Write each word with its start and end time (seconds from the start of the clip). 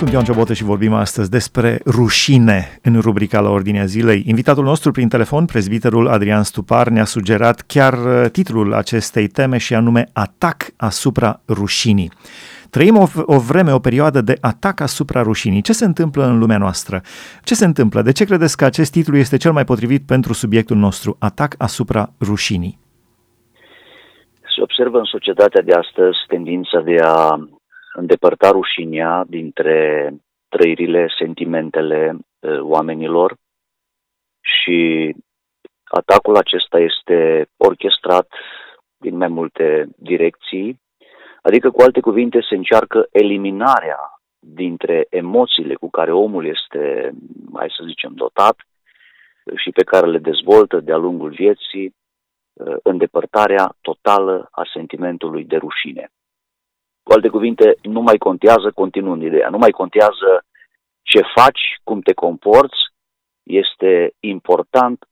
Sunt 0.00 0.12
Ioan 0.12 0.24
Ciobotă 0.24 0.52
și 0.52 0.64
vorbim 0.64 0.92
astăzi 0.92 1.30
despre 1.30 1.80
rușine 1.86 2.78
în 2.82 3.00
rubrica 3.00 3.40
la 3.40 3.50
Ordinea 3.50 3.84
Zilei. 3.84 4.22
Invitatul 4.26 4.64
nostru 4.64 4.90
prin 4.90 5.08
telefon, 5.08 5.44
prezbiterul 5.44 6.08
Adrian 6.08 6.42
Stupar, 6.42 6.88
ne-a 6.88 7.04
sugerat 7.04 7.60
chiar 7.60 7.92
uh, 7.92 8.30
titlul 8.32 8.74
acestei 8.74 9.26
teme 9.26 9.58
și 9.58 9.74
anume 9.74 10.08
Atac 10.12 10.56
asupra 10.76 11.40
rușinii. 11.48 12.10
Trăim 12.70 12.96
o, 12.96 13.06
o 13.24 13.38
vreme, 13.38 13.72
o 13.72 13.78
perioadă 13.78 14.20
de 14.20 14.34
atac 14.40 14.80
asupra 14.80 15.22
rușinii. 15.22 15.62
Ce 15.62 15.72
se 15.72 15.84
întâmplă 15.84 16.24
în 16.24 16.38
lumea 16.38 16.58
noastră? 16.58 17.00
Ce 17.42 17.54
se 17.54 17.64
întâmplă? 17.64 18.02
De 18.02 18.12
ce 18.12 18.24
credeți 18.24 18.56
că 18.56 18.64
acest 18.64 18.92
titlu 18.92 19.16
este 19.16 19.36
cel 19.36 19.52
mai 19.52 19.64
potrivit 19.64 20.06
pentru 20.06 20.32
subiectul 20.32 20.76
nostru? 20.76 21.16
Atac 21.18 21.54
asupra 21.58 22.12
rușinii. 22.20 22.78
Se 24.54 24.62
observă 24.62 24.98
în 24.98 25.04
societatea 25.04 25.62
de 25.62 25.72
astăzi 25.72 26.18
tendința 26.28 26.80
de 26.84 26.96
a 27.02 27.48
îndepărta 28.00 28.50
rușinea 28.50 29.24
dintre 29.28 30.10
trăirile, 30.48 31.06
sentimentele 31.18 32.16
uh, 32.16 32.60
oamenilor 32.60 33.36
și 34.40 35.14
atacul 35.84 36.36
acesta 36.36 36.78
este 36.78 37.46
orchestrat 37.56 38.28
din 38.96 39.16
mai 39.16 39.28
multe 39.28 39.88
direcții, 39.96 40.80
adică 41.42 41.70
cu 41.70 41.80
alte 41.82 42.00
cuvinte 42.00 42.38
se 42.48 42.54
încearcă 42.54 43.06
eliminarea 43.10 43.98
dintre 44.38 45.06
emoțiile 45.10 45.74
cu 45.74 45.90
care 45.90 46.12
omul 46.12 46.46
este, 46.46 47.10
mai 47.50 47.66
să 47.76 47.84
zicem, 47.86 48.12
dotat 48.14 48.56
și 49.56 49.70
pe 49.70 49.82
care 49.82 50.06
le 50.06 50.18
dezvoltă 50.18 50.80
de-a 50.80 50.96
lungul 50.96 51.30
vieții, 51.30 51.94
uh, 52.52 52.76
îndepărtarea 52.82 53.76
totală 53.80 54.48
a 54.50 54.62
sentimentului 54.72 55.44
de 55.44 55.56
rușine. 55.56 56.10
Cu 57.02 57.12
alte 57.12 57.28
cuvinte, 57.28 57.74
nu 57.82 58.00
mai 58.00 58.18
contează, 58.18 58.70
continuând 58.74 59.22
ideea, 59.22 59.48
nu 59.48 59.58
mai 59.58 59.70
contează 59.70 60.44
ce 61.02 61.20
faci, 61.34 61.80
cum 61.84 62.00
te 62.00 62.12
comporți, 62.12 62.80
este 63.42 64.12
important 64.20 65.08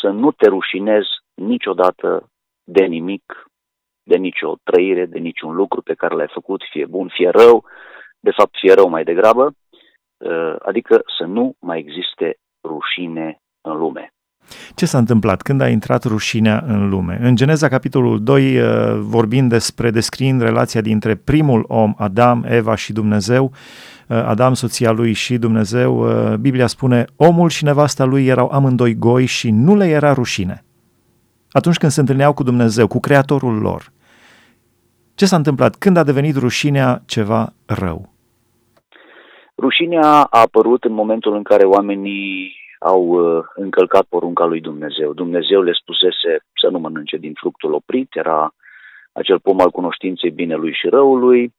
să 0.00 0.08
nu 0.08 0.30
te 0.32 0.48
rușinezi 0.48 1.08
niciodată 1.34 2.30
de 2.64 2.84
nimic, 2.84 3.50
de 4.02 4.16
nicio 4.16 4.54
trăire, 4.62 5.06
de 5.06 5.18
niciun 5.18 5.54
lucru 5.54 5.82
pe 5.82 5.94
care 5.94 6.14
l-ai 6.14 6.30
făcut, 6.32 6.62
fie 6.70 6.86
bun, 6.86 7.08
fie 7.08 7.28
rău, 7.28 7.64
de 8.20 8.30
fapt 8.30 8.56
fie 8.58 8.74
rău 8.74 8.88
mai 8.88 9.04
degrabă, 9.04 9.54
uh, 10.16 10.54
adică 10.58 11.02
să 11.18 11.24
nu 11.24 11.54
mai 11.60 11.78
existe 11.78 12.36
rușine 12.64 13.40
în 13.60 13.76
lume. 13.76 14.12
Ce 14.74 14.86
s-a 14.86 14.98
întâmplat? 14.98 15.42
Când 15.42 15.60
a 15.60 15.68
intrat 15.68 16.04
rușinea 16.04 16.64
în 16.66 16.88
lume? 16.88 17.18
În 17.22 17.36
Geneza, 17.36 17.68
capitolul 17.68 18.22
2, 18.22 18.60
uh, 18.60 18.66
vorbind 18.98 19.48
despre, 19.48 19.90
descriind 19.90 20.40
relația 20.40 20.80
dintre 20.80 21.14
primul 21.14 21.64
om, 21.68 21.94
Adam, 21.96 22.44
Eva 22.48 22.74
și 22.74 22.92
Dumnezeu, 22.92 23.52
uh, 24.08 24.16
Adam, 24.16 24.54
soția 24.54 24.90
lui 24.90 25.12
și 25.12 25.38
Dumnezeu, 25.38 25.98
uh, 25.98 26.36
Biblia 26.36 26.66
spune, 26.66 27.04
omul 27.16 27.48
și 27.48 27.64
nevasta 27.64 28.04
lui 28.04 28.26
erau 28.26 28.50
amândoi 28.50 28.94
goi 28.94 29.26
și 29.26 29.50
nu 29.50 29.76
le 29.76 29.88
era 29.88 30.12
rușine. 30.12 30.64
Atunci 31.50 31.76
când 31.76 31.92
se 31.92 32.00
întâlneau 32.00 32.32
cu 32.32 32.42
Dumnezeu, 32.42 32.86
cu 32.86 33.00
Creatorul 33.00 33.58
lor, 33.58 33.92
ce 35.14 35.26
s-a 35.26 35.36
întâmplat? 35.36 35.76
Când 35.76 35.96
a 35.96 36.02
devenit 36.02 36.36
rușinea 36.36 37.02
ceva 37.06 37.52
rău? 37.66 38.12
Rușinea 39.58 40.08
a 40.30 40.40
apărut 40.40 40.84
în 40.84 40.92
momentul 40.92 41.34
în 41.34 41.42
care 41.42 41.64
oamenii 41.64 42.56
au 42.82 43.02
uh, 43.02 43.44
încălcat 43.54 44.04
porunca 44.08 44.44
lui 44.44 44.60
Dumnezeu. 44.60 45.12
Dumnezeu 45.12 45.62
le 45.62 45.72
spusese 45.72 46.44
să 46.60 46.68
nu 46.70 46.78
mănânce 46.78 47.16
din 47.16 47.32
fructul 47.34 47.72
oprit, 47.72 48.08
era 48.14 48.54
acel 49.12 49.40
pom 49.40 49.60
al 49.60 49.70
cunoștinței 49.70 50.30
binelui 50.30 50.72
și 50.72 50.88
răului. 50.88 51.52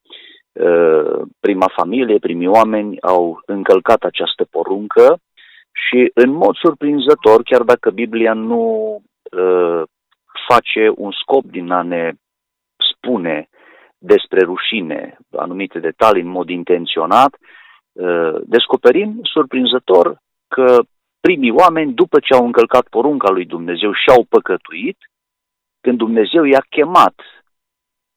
Uh, 0.51 1.21
prima 1.39 1.71
familie, 1.75 2.17
primii 2.17 2.47
oameni 2.47 3.01
au 3.01 3.41
încălcat 3.45 4.03
această 4.03 4.45
poruncă 4.49 5.17
și 5.72 6.12
în 6.13 6.31
mod 6.31 6.56
surprinzător, 6.56 7.44
chiar 7.44 7.62
dacă 7.62 7.89
Biblia 7.89 8.33
nu 8.33 8.63
uh, 9.31 9.81
face 10.47 10.91
un 10.95 11.12
scop 11.12 11.44
din 11.44 11.72
a 11.72 11.81
ne 11.81 12.12
spune 12.94 13.47
despre 13.97 14.39
rușine, 14.39 15.17
anumite 15.31 15.79
detalii 15.79 16.22
în 16.22 16.28
mod 16.28 16.50
intenționat, 16.50 17.38
descoperim 18.45 19.19
surprinzător 19.23 20.17
că 20.47 20.83
primii 21.28 21.51
oameni, 21.51 21.94
după 21.94 22.19
ce 22.19 22.34
au 22.34 22.45
încălcat 22.45 22.88
porunca 22.88 23.29
lui 23.29 23.45
Dumnezeu 23.45 23.91
și 23.94 24.09
au 24.09 24.23
păcătuit, 24.23 24.97
când 25.81 25.97
Dumnezeu 25.97 26.44
i-a 26.44 26.66
chemat, 26.69 27.16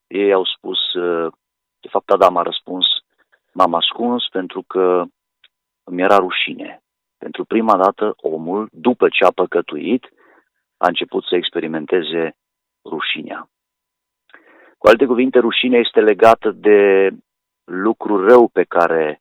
ei 0.06 0.32
au 0.32 0.44
spus, 0.44 0.92
uh, 0.92 1.32
de 1.80 1.88
fapt 1.88 2.10
Adam 2.10 2.36
a 2.36 2.42
răspuns, 2.42 2.86
m-am 3.52 3.74
ascuns 3.74 4.28
pentru 4.30 4.62
că 4.62 5.04
îmi 5.84 6.02
era 6.02 6.16
rușine. 6.16 6.82
Pentru 7.18 7.44
prima 7.44 7.76
dată 7.76 8.14
omul, 8.16 8.68
după 8.72 9.08
ce 9.08 9.24
a 9.24 9.30
păcătuit, 9.30 10.04
a 10.76 10.86
început 10.86 11.24
să 11.24 11.34
experimenteze 11.34 12.36
rușinea. 12.84 13.48
Cu 14.78 14.86
alte 14.86 15.06
cuvinte, 15.06 15.38
rușinea 15.38 15.78
este 15.78 16.00
legată 16.00 16.50
de 16.50 17.10
lucru 17.64 18.28
rău 18.28 18.48
pe 18.48 18.64
care 18.64 19.20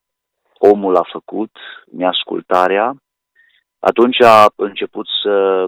omul 0.58 0.96
a 0.96 1.04
făcut, 1.12 1.58
neascultarea, 1.92 2.96
atunci 3.90 4.22
a 4.22 4.52
început 4.56 5.08
să 5.24 5.66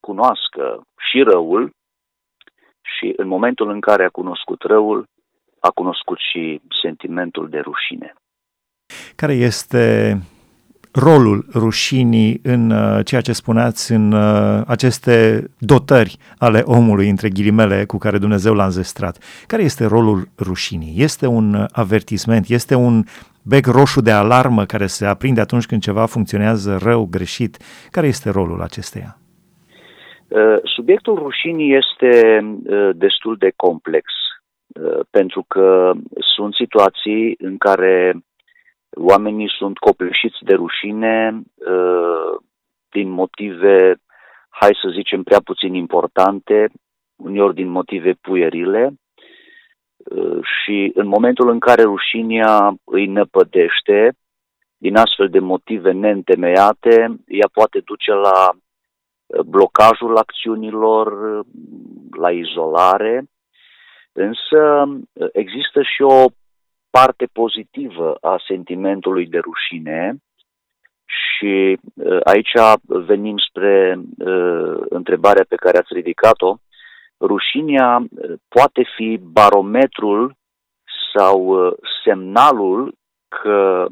cunoască 0.00 0.86
și 1.10 1.22
răul 1.22 1.70
și 2.82 3.12
în 3.16 3.28
momentul 3.28 3.70
în 3.70 3.80
care 3.80 4.04
a 4.04 4.08
cunoscut 4.20 4.62
răul, 4.62 5.04
a 5.58 5.68
cunoscut 5.68 6.18
și 6.18 6.60
sentimentul 6.82 7.48
de 7.48 7.58
rușine. 7.58 8.14
Care 9.16 9.32
este 9.32 10.18
rolul 10.92 11.46
rușinii 11.52 12.40
în 12.42 12.70
uh, 12.70 13.04
ceea 13.04 13.20
ce 13.20 13.32
spuneați 13.32 13.92
în 13.92 14.12
uh, 14.12 14.62
aceste 14.66 15.44
dotări 15.58 16.16
ale 16.38 16.62
omului, 16.64 17.08
între 17.08 17.28
ghilimele, 17.28 17.84
cu 17.84 17.98
care 17.98 18.18
Dumnezeu 18.18 18.54
l-a 18.54 18.64
înzestrat. 18.64 19.18
Care 19.46 19.62
este 19.62 19.84
rolul 19.86 20.28
rușinii? 20.38 20.94
Este 20.96 21.26
un 21.26 21.66
avertisment, 21.72 22.48
este 22.48 22.74
un 22.74 23.04
bec 23.44 23.66
roșu 23.66 24.00
de 24.00 24.10
alarmă 24.10 24.64
care 24.64 24.86
se 24.86 25.06
aprinde 25.06 25.40
atunci 25.40 25.66
când 25.66 25.80
ceva 25.82 26.06
funcționează 26.06 26.78
rău, 26.82 27.08
greșit. 27.10 27.56
Care 27.90 28.06
este 28.06 28.30
rolul 28.30 28.60
acesteia? 28.62 29.16
Uh, 30.28 30.56
subiectul 30.62 31.14
rușinii 31.14 31.76
este 31.76 32.40
destul 32.94 33.36
de 33.38 33.52
complex, 33.56 34.04
pentru 35.10 35.44
că 35.48 35.92
sunt 36.36 36.54
situații 36.54 37.34
în 37.38 37.56
care 37.56 38.24
Oamenii 38.96 39.50
sunt 39.58 39.78
copleșiți 39.78 40.38
de 40.40 40.54
rușine 40.54 41.42
uh, 41.54 42.40
din 42.90 43.08
motive, 43.08 43.96
hai 44.48 44.78
să 44.82 44.88
zicem, 44.92 45.22
prea 45.22 45.40
puțin 45.44 45.74
importante, 45.74 46.70
uneori 47.16 47.54
din 47.54 47.68
motive 47.68 48.12
puierile, 48.20 48.86
uh, 48.86 48.94
și 50.42 50.90
în 50.94 51.06
momentul 51.06 51.48
în 51.48 51.58
care 51.58 51.82
rușinea 51.82 52.74
îi 52.84 53.06
năpădește, 53.06 54.16
din 54.76 54.96
astfel 54.96 55.28
de 55.28 55.38
motive 55.38 55.92
neîntemeiate, 55.92 57.16
ea 57.26 57.48
poate 57.52 57.80
duce 57.84 58.12
la 58.12 58.50
uh, 58.50 59.40
blocajul 59.40 60.16
acțiunilor, 60.16 61.06
la 62.16 62.30
izolare, 62.30 63.24
însă 64.12 64.88
există 65.32 65.82
și 65.82 66.02
o 66.02 66.24
parte 66.90 67.26
pozitivă 67.32 68.14
a 68.20 68.42
sentimentului 68.46 69.26
de 69.26 69.38
rușine 69.38 70.16
și 71.04 71.78
uh, 71.94 72.18
aici 72.24 72.52
venim 72.86 73.36
spre 73.48 73.98
uh, 74.18 74.76
întrebarea 74.88 75.44
pe 75.48 75.56
care 75.56 75.78
ați 75.78 75.94
ridicat-o. 75.94 76.56
Rușinea 77.26 77.96
uh, 77.96 78.32
poate 78.48 78.82
fi 78.96 79.18
barometrul 79.22 80.34
sau 81.14 81.56
semnalul 82.04 82.94
că 83.28 83.86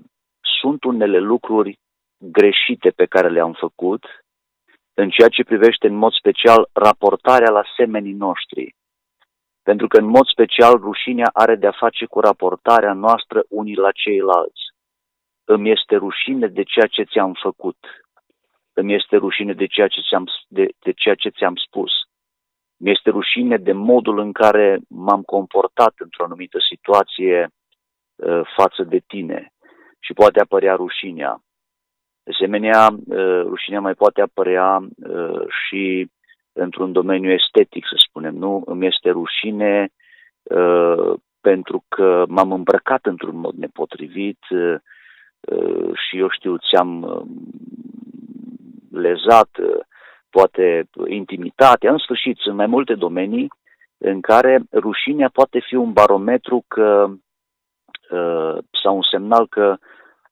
sunt 0.60 0.84
unele 0.84 1.18
lucruri 1.18 1.78
greșite 2.18 2.90
pe 2.90 3.06
care 3.06 3.28
le-am 3.28 3.52
făcut 3.52 4.04
în 4.94 5.10
ceea 5.10 5.28
ce 5.28 5.44
privește 5.44 5.86
în 5.86 5.94
mod 5.94 6.12
special 6.12 6.68
raportarea 6.72 7.50
la 7.50 7.62
semenii 7.76 8.12
noștri. 8.12 8.74
Pentru 9.62 9.86
că, 9.86 9.96
în 9.98 10.06
mod 10.06 10.26
special, 10.26 10.74
rușinea 10.76 11.30
are 11.32 11.54
de-a 11.54 11.76
face 11.78 12.04
cu 12.06 12.20
raportarea 12.20 12.92
noastră 12.92 13.42
unii 13.48 13.76
la 13.76 13.90
ceilalți. 13.92 14.62
Îmi 15.44 15.70
este 15.70 15.96
rușine 15.96 16.46
de 16.46 16.62
ceea 16.62 16.86
ce 16.86 17.02
ți-am 17.02 17.32
făcut. 17.42 17.78
Îmi 18.72 18.94
este 18.94 19.16
rușine 19.16 19.52
de 19.52 19.66
ceea 19.66 19.88
ce 19.88 20.00
ți-am, 20.08 20.24
de, 20.48 20.68
de 20.78 20.92
ceea 20.92 21.14
ce 21.14 21.28
ți-am 21.28 21.56
spus. 21.56 21.90
Mi 22.84 22.90
este 22.90 23.10
rușine 23.10 23.56
de 23.56 23.72
modul 23.72 24.18
în 24.18 24.32
care 24.32 24.80
m-am 24.88 25.22
comportat 25.22 25.94
într-o 25.96 26.24
anumită 26.24 26.58
situație 26.70 27.48
uh, 28.16 28.40
față 28.56 28.82
de 28.82 29.00
tine. 29.06 29.52
Și 30.00 30.12
poate 30.12 30.40
apărea 30.40 30.74
rușinea. 30.74 31.42
De 32.22 32.30
asemenea, 32.34 32.88
uh, 33.06 33.42
rușinea 33.42 33.80
mai 33.80 33.94
poate 33.94 34.20
apărea 34.20 34.78
uh, 34.78 35.42
și 35.48 36.10
într-un 36.52 36.92
domeniu 36.92 37.30
estetic, 37.30 37.84
să 37.86 37.94
spunem, 38.08 38.34
nu? 38.34 38.62
Îmi 38.66 38.86
este 38.86 39.10
rușine 39.10 39.88
uh, 40.42 41.12
pentru 41.40 41.84
că 41.88 42.24
m-am 42.28 42.52
îmbrăcat 42.52 43.06
într-un 43.06 43.36
mod 43.36 43.54
nepotrivit 43.54 44.38
și 46.08 46.18
eu 46.18 46.28
știu, 46.30 46.56
ți-am 46.56 46.90
lezat 48.90 49.50
poate 50.36 50.88
intimitatea, 51.06 51.90
în 51.90 51.98
sfârșit, 51.98 52.36
sunt 52.38 52.56
mai 52.56 52.66
multe 52.66 52.94
domenii 52.94 53.48
în 53.98 54.20
care 54.20 54.62
rușinea 54.72 55.30
poate 55.32 55.58
fi 55.68 55.74
un 55.74 55.92
barometru 55.92 56.64
că, 56.68 57.08
sau 58.82 58.94
un 58.94 59.06
semnal 59.10 59.46
că 59.46 59.76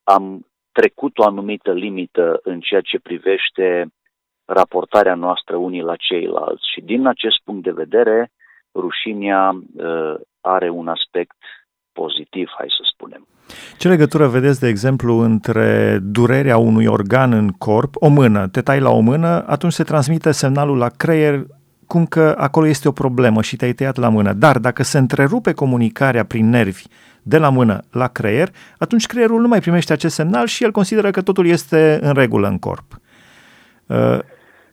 am 0.05 0.47
trecut 0.73 1.19
o 1.19 1.25
anumită 1.25 1.73
limită 1.73 2.41
în 2.43 2.61
ceea 2.61 2.81
ce 2.81 2.99
privește 2.99 3.87
raportarea 4.45 5.15
noastră 5.15 5.57
unii 5.57 5.83
la 5.83 5.97
ceilalți. 5.97 6.71
Și 6.73 6.81
din 6.81 7.07
acest 7.07 7.37
punct 7.45 7.63
de 7.63 7.71
vedere, 7.71 8.31
rușinea 8.75 9.51
uh, 9.77 10.15
are 10.41 10.69
un 10.69 10.89
aspect 10.89 11.37
pozitiv, 11.93 12.49
hai 12.59 12.67
să 12.69 12.83
spunem. 12.95 13.27
Ce 13.79 13.89
legătură 13.89 14.27
vedeți, 14.27 14.61
de 14.61 14.69
exemplu, 14.69 15.19
între 15.19 15.99
durerea 16.03 16.57
unui 16.57 16.87
organ 16.87 17.33
în 17.33 17.49
corp, 17.49 17.95
o 17.95 18.09
mână, 18.09 18.49
te 18.49 18.61
tai 18.61 18.81
la 18.81 18.91
o 18.91 19.01
mână, 19.01 19.45
atunci 19.47 19.73
se 19.73 19.83
transmite 19.83 20.31
semnalul 20.31 20.77
la 20.77 20.89
creier 20.89 21.47
cum 21.87 22.07
că 22.07 22.35
acolo 22.39 22.67
este 22.67 22.89
o 22.89 22.93
problemă 22.93 23.43
și 23.43 23.57
te-ai 23.57 23.73
tăiat 23.73 23.97
la 23.97 24.09
mână. 24.09 24.33
Dar 24.33 24.59
dacă 24.59 24.83
se 24.83 24.99
întrerupe 24.99 25.53
comunicarea 25.53 26.25
prin 26.25 26.49
nervi 26.49 26.85
de 27.23 27.39
la 27.39 27.49
mână 27.49 27.83
la 27.91 28.09
creier, 28.09 28.49
atunci 28.79 29.07
creierul 29.07 29.41
nu 29.41 29.49
mai 29.49 29.61
primește 29.61 29.93
acest 29.93 30.15
semnal 30.15 30.47
și 30.47 30.65
el 30.65 30.71
consideră 30.71 31.11
că 31.11 31.23
totul 31.23 31.47
este 31.47 31.99
în 32.03 32.15
regulă 32.15 32.49
în 32.49 32.59
corp. 32.59 33.01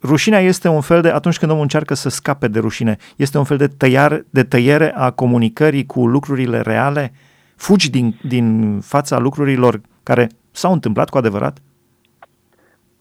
Uh, 0.01 0.09
rușinea 0.09 0.39
este 0.39 0.67
un 0.67 0.81
fel 0.81 1.01
de, 1.01 1.09
atunci 1.09 1.37
când 1.37 1.51
omul 1.51 1.63
încearcă 1.63 1.93
să 1.93 2.09
scape 2.09 2.47
de 2.47 2.59
rușine, 2.59 2.97
este 3.17 3.37
un 3.37 3.43
fel 3.43 3.57
de, 3.57 3.67
tăiar, 3.67 4.23
de 4.29 4.43
tăiere 4.43 4.93
a 4.95 5.11
comunicării 5.11 5.85
cu 5.85 6.07
lucrurile 6.07 6.61
reale? 6.61 7.11
Fugi 7.55 7.89
din, 7.89 8.13
din 8.23 8.79
fața 8.81 9.17
lucrurilor 9.19 9.81
care 10.03 10.27
s-au 10.51 10.71
întâmplat 10.71 11.09
cu 11.09 11.17
adevărat? 11.17 11.57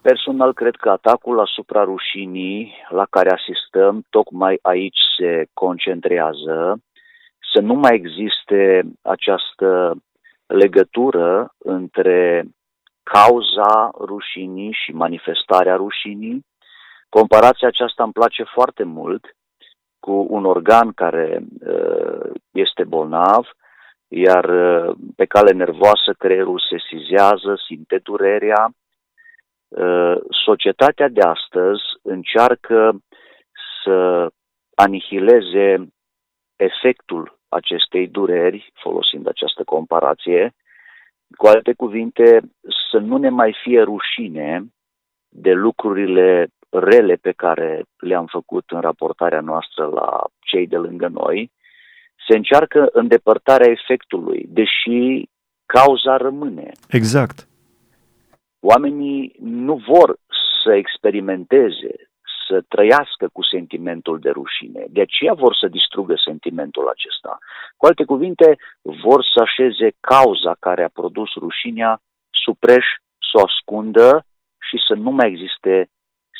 Personal, 0.02 0.52
cred 0.52 0.75
că 0.75 0.88
atacul 0.90 1.40
asupra 1.40 1.84
rușinii 1.84 2.72
la 2.88 3.06
care 3.10 3.31
asistăm, 3.31 4.04
tocmai 4.10 4.58
aici 4.62 4.98
se 5.19 5.46
concentrează, 5.52 6.81
să 7.52 7.60
nu 7.60 7.75
mai 7.75 7.94
existe 7.94 8.82
această 9.02 9.96
legătură 10.46 11.54
între 11.58 12.44
cauza 13.02 13.90
rușinii 13.98 14.76
și 14.84 14.93
manifestarea 14.93 15.76
rușinii, 15.76 16.44
Comparația 17.08 17.69
aceasta 17.69 18.03
îmi 18.03 18.12
place 18.12 18.43
foarte 18.43 18.82
mult 18.82 19.37
cu 20.00 20.26
un 20.29 20.44
organ 20.44 20.93
care 20.93 21.43
uh, 21.67 22.31
este 22.50 22.85
bolnav, 22.85 23.49
iar 24.08 24.44
uh, 24.44 24.97
pe 25.17 25.25
cale 25.25 25.53
nervoasă 25.53 26.12
creierul 26.19 26.61
se 26.70 26.76
sizează, 26.97 27.58
simte 27.67 27.99
durerea. 28.03 28.70
Uh, 29.69 30.17
societatea 30.47 31.08
de 31.08 31.20
astăzi 31.20 31.82
încearcă 32.03 32.99
să 33.82 34.29
anihileze 34.75 35.88
efectul 36.56 37.38
acestei 37.49 38.08
dureri, 38.08 38.73
folosind 38.75 39.29
această 39.29 39.64
comparație, 39.64 40.55
cu 41.37 41.47
alte 41.47 41.73
cuvinte, 41.73 42.41
să 42.91 42.99
nu 42.99 43.17
ne 43.17 43.29
mai 43.29 43.56
fie 43.62 43.82
rușine 43.82 44.64
de 45.29 45.53
lucrurile 45.53 46.49
rele 46.71 47.15
pe 47.15 47.33
care 47.33 47.85
le-am 47.97 48.27
făcut 48.27 48.65
în 48.71 48.81
raportarea 48.81 49.41
noastră 49.41 49.87
la 49.87 50.25
cei 50.41 50.67
de 50.67 50.77
lângă 50.77 51.09
noi, 51.09 51.51
se 52.29 52.37
încearcă 52.37 52.89
îndepărtarea 52.93 53.71
efectului, 53.71 54.47
deși 54.49 55.29
cauza 55.67 56.17
rămâne. 56.17 56.71
Exact. 56.89 57.49
Oamenii 58.61 59.35
nu 59.41 59.77
vor 59.89 60.17
să 60.63 60.75
experimenteze, 60.75 61.93
să 62.49 62.65
trăiască 62.69 63.29
cu 63.33 63.43
sentimentul 63.43 64.19
de 64.19 64.31
rușine. 64.31 64.85
De 64.89 65.01
aceea 65.01 65.33
vor 65.33 65.57
să 65.61 65.67
distrugă 65.69 66.15
sentimentul 66.25 66.89
acesta. 66.89 67.39
Cu 67.77 67.87
alte 67.87 68.05
cuvinte, 68.05 68.59
vor 68.83 69.25
să 69.35 69.41
așeze 69.43 69.89
cauza 70.01 70.57
care 70.59 70.83
a 70.85 70.97
produs 71.01 71.31
rușinea 71.35 72.01
supreș, 72.45 72.87
să 73.19 73.35
o 73.39 73.45
ascundă 73.49 74.25
și 74.69 74.77
să 74.87 74.95
nu 74.95 75.11
mai 75.11 75.29
existe 75.29 75.89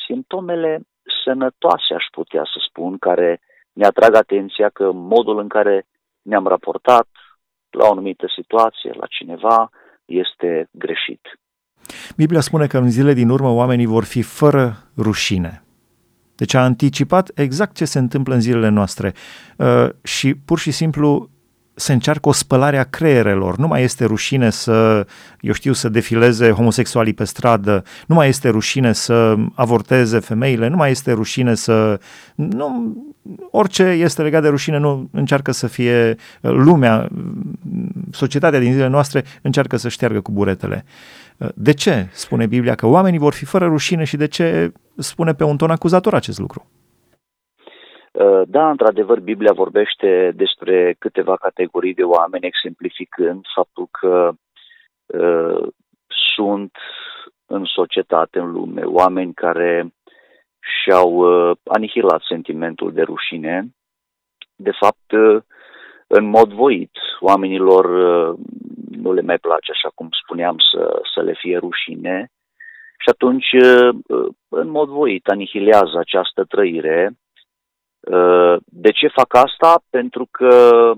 simptomele 0.07 0.81
sănătoase, 1.23 1.93
aș 1.95 2.05
putea 2.11 2.43
să 2.43 2.59
spun, 2.67 2.97
care 2.97 3.41
ne 3.73 3.85
atrag 3.85 4.13
atenția 4.15 4.69
că 4.69 4.91
modul 4.91 5.39
în 5.39 5.47
care 5.47 5.85
ne-am 6.21 6.47
raportat 6.47 7.07
la 7.69 7.85
o 7.87 7.91
anumită 7.91 8.25
situație, 8.35 8.91
la 8.93 9.05
cineva, 9.05 9.69
este 10.05 10.69
greșit. 10.71 11.21
Biblia 12.15 12.39
spune 12.39 12.67
că 12.67 12.77
în 12.77 12.89
zile 12.89 13.13
din 13.13 13.29
urmă 13.29 13.49
oamenii 13.49 13.85
vor 13.85 14.03
fi 14.03 14.21
fără 14.21 14.73
rușine. 14.97 15.61
Deci 16.35 16.53
a 16.53 16.63
anticipat 16.63 17.31
exact 17.35 17.75
ce 17.75 17.85
se 17.85 17.99
întâmplă 17.99 18.33
în 18.33 18.39
zilele 18.39 18.69
noastre 18.69 19.13
uh, 19.57 19.89
și 20.03 20.35
pur 20.35 20.59
și 20.59 20.71
simplu 20.71 21.29
se 21.79 21.93
încearcă 21.93 22.29
o 22.29 22.31
spălare 22.31 22.77
a 22.77 22.83
creierelor. 22.83 23.57
Nu 23.57 23.67
mai 23.67 23.83
este 23.83 24.05
rușine 24.05 24.49
să, 24.49 25.07
eu 25.39 25.53
știu, 25.53 25.73
să 25.73 25.89
defileze 25.89 26.51
homosexualii 26.51 27.13
pe 27.13 27.23
stradă, 27.23 27.83
nu 28.07 28.15
mai 28.15 28.27
este 28.27 28.49
rușine 28.49 28.93
să 28.93 29.35
avorteze 29.53 30.19
femeile, 30.19 30.67
nu 30.67 30.75
mai 30.75 30.91
este 30.91 31.11
rușine 31.11 31.55
să... 31.55 31.99
Nu, 32.35 32.95
orice 33.51 33.83
este 33.83 34.21
legat 34.21 34.41
de 34.41 34.47
rușine 34.47 34.77
nu 34.77 35.09
încearcă 35.11 35.51
să 35.51 35.67
fie 35.67 36.15
lumea, 36.41 37.09
societatea 38.11 38.59
din 38.59 38.71
zilele 38.71 38.89
noastre 38.89 39.23
încearcă 39.41 39.77
să 39.77 39.89
șteargă 39.89 40.21
cu 40.21 40.31
buretele. 40.31 40.85
De 41.55 41.71
ce 41.71 42.09
spune 42.13 42.45
Biblia 42.45 42.75
că 42.75 42.85
oamenii 42.85 43.19
vor 43.19 43.33
fi 43.33 43.45
fără 43.45 43.65
rușine 43.65 44.03
și 44.03 44.17
de 44.17 44.25
ce 44.25 44.71
spune 44.97 45.33
pe 45.33 45.43
un 45.43 45.57
ton 45.57 45.71
acuzator 45.71 46.13
acest 46.13 46.39
lucru? 46.39 46.65
Uh, 48.19 48.41
da, 48.47 48.69
într-adevăr, 48.69 49.19
Biblia 49.19 49.53
vorbește 49.53 50.31
despre 50.35 50.95
câteva 50.99 51.35
categorii 51.35 51.93
de 51.93 52.03
oameni, 52.03 52.45
exemplificând 52.45 53.45
faptul 53.55 53.87
că 53.91 54.31
uh, 55.05 55.67
sunt 56.35 56.71
în 57.45 57.63
societate, 57.65 58.39
în 58.39 58.51
lume, 58.51 58.81
oameni 58.81 59.33
care 59.33 59.93
și-au 60.59 61.11
uh, 61.11 61.57
anihilat 61.63 62.21
sentimentul 62.21 62.93
de 62.93 63.01
rușine, 63.01 63.67
de 64.55 64.71
fapt, 64.79 65.11
uh, 65.11 65.41
în 66.07 66.25
mod 66.25 66.53
voit. 66.53 66.91
Oamenilor 67.19 67.85
uh, 67.85 68.39
nu 68.91 69.13
le 69.13 69.21
mai 69.21 69.37
place, 69.37 69.71
așa 69.71 69.89
cum 69.95 70.09
spuneam, 70.23 70.55
să, 70.71 71.01
să 71.13 71.21
le 71.21 71.33
fie 71.33 71.57
rușine 71.57 72.31
și 72.99 73.09
atunci, 73.09 73.51
uh, 73.51 73.95
în 74.49 74.69
mod 74.69 74.89
voit, 74.89 75.27
anihilează 75.27 75.97
această 75.97 76.43
trăire 76.43 77.11
Uh, 77.11 77.26
de 78.65 78.91
ce 78.91 79.07
fac 79.07 79.33
asta? 79.33 79.81
Pentru 79.89 80.27
că 80.31 80.93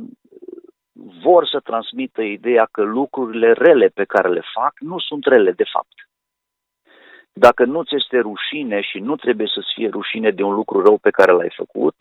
vor 1.21 1.47
să 1.47 1.59
transmită 1.59 2.21
ideea 2.21 2.67
că 2.71 2.81
lucrurile 2.81 3.51
rele 3.51 3.87
pe 3.87 4.03
care 4.03 4.29
le 4.29 4.43
fac 4.53 4.73
nu 4.79 4.99
sunt 4.99 5.25
rele 5.25 5.51
de 5.51 5.63
fapt. 5.73 6.09
Dacă 7.33 7.65
nu 7.65 7.83
ți 7.83 7.95
este 7.95 8.19
rușine 8.19 8.81
și 8.81 8.99
nu 8.99 9.15
trebuie 9.15 9.47
să-ți 9.53 9.73
fie 9.75 9.89
rușine 9.89 10.31
de 10.31 10.43
un 10.43 10.53
lucru 10.53 10.81
rău 10.81 10.97
pe 10.97 11.09
care 11.09 11.31
l-ai 11.31 11.53
făcut, 11.55 11.95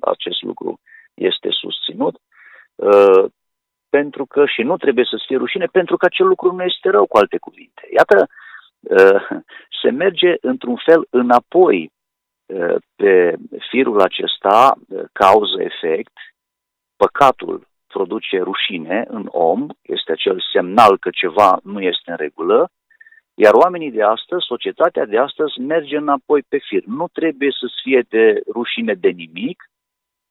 acest 0.00 0.42
lucru 0.42 0.80
este 1.14 1.48
susținut, 1.50 2.14
uh, 2.74 3.24
pentru 3.88 4.26
că 4.26 4.46
și 4.46 4.62
nu 4.62 4.76
trebuie 4.76 5.04
să-ți 5.10 5.24
fie 5.26 5.36
rușine 5.36 5.66
pentru 5.72 5.96
că 5.96 6.04
acel 6.04 6.26
lucru 6.26 6.52
nu 6.52 6.62
este 6.62 6.90
rău, 6.90 7.06
cu 7.06 7.16
alte 7.16 7.38
cuvinte. 7.38 7.88
Iată, 7.96 8.26
uh, 8.80 9.20
se 9.82 9.90
merge 9.90 10.34
într-un 10.40 10.76
fel 10.84 11.06
înapoi 11.10 11.92
pe 12.96 13.34
firul 13.70 14.00
acesta, 14.00 14.78
cauză-efect, 15.12 16.12
păcatul 16.96 17.66
produce 17.86 18.38
rușine 18.38 19.04
în 19.08 19.26
om, 19.30 19.66
este 19.82 20.12
acel 20.12 20.42
semnal 20.52 20.98
că 20.98 21.10
ceva 21.12 21.60
nu 21.62 21.80
este 21.80 22.10
în 22.10 22.16
regulă, 22.16 22.70
iar 23.34 23.54
oamenii 23.54 23.90
de 23.90 24.02
astăzi, 24.02 24.44
societatea 24.52 25.04
de 25.06 25.18
astăzi, 25.18 25.60
merge 25.60 25.96
înapoi 25.96 26.42
pe 26.48 26.58
fir. 26.68 26.82
Nu 26.84 27.06
trebuie 27.12 27.50
să-ți 27.60 27.80
fie 27.82 28.04
de 28.08 28.42
rușine 28.52 28.94
de 28.94 29.08
nimic, 29.08 29.70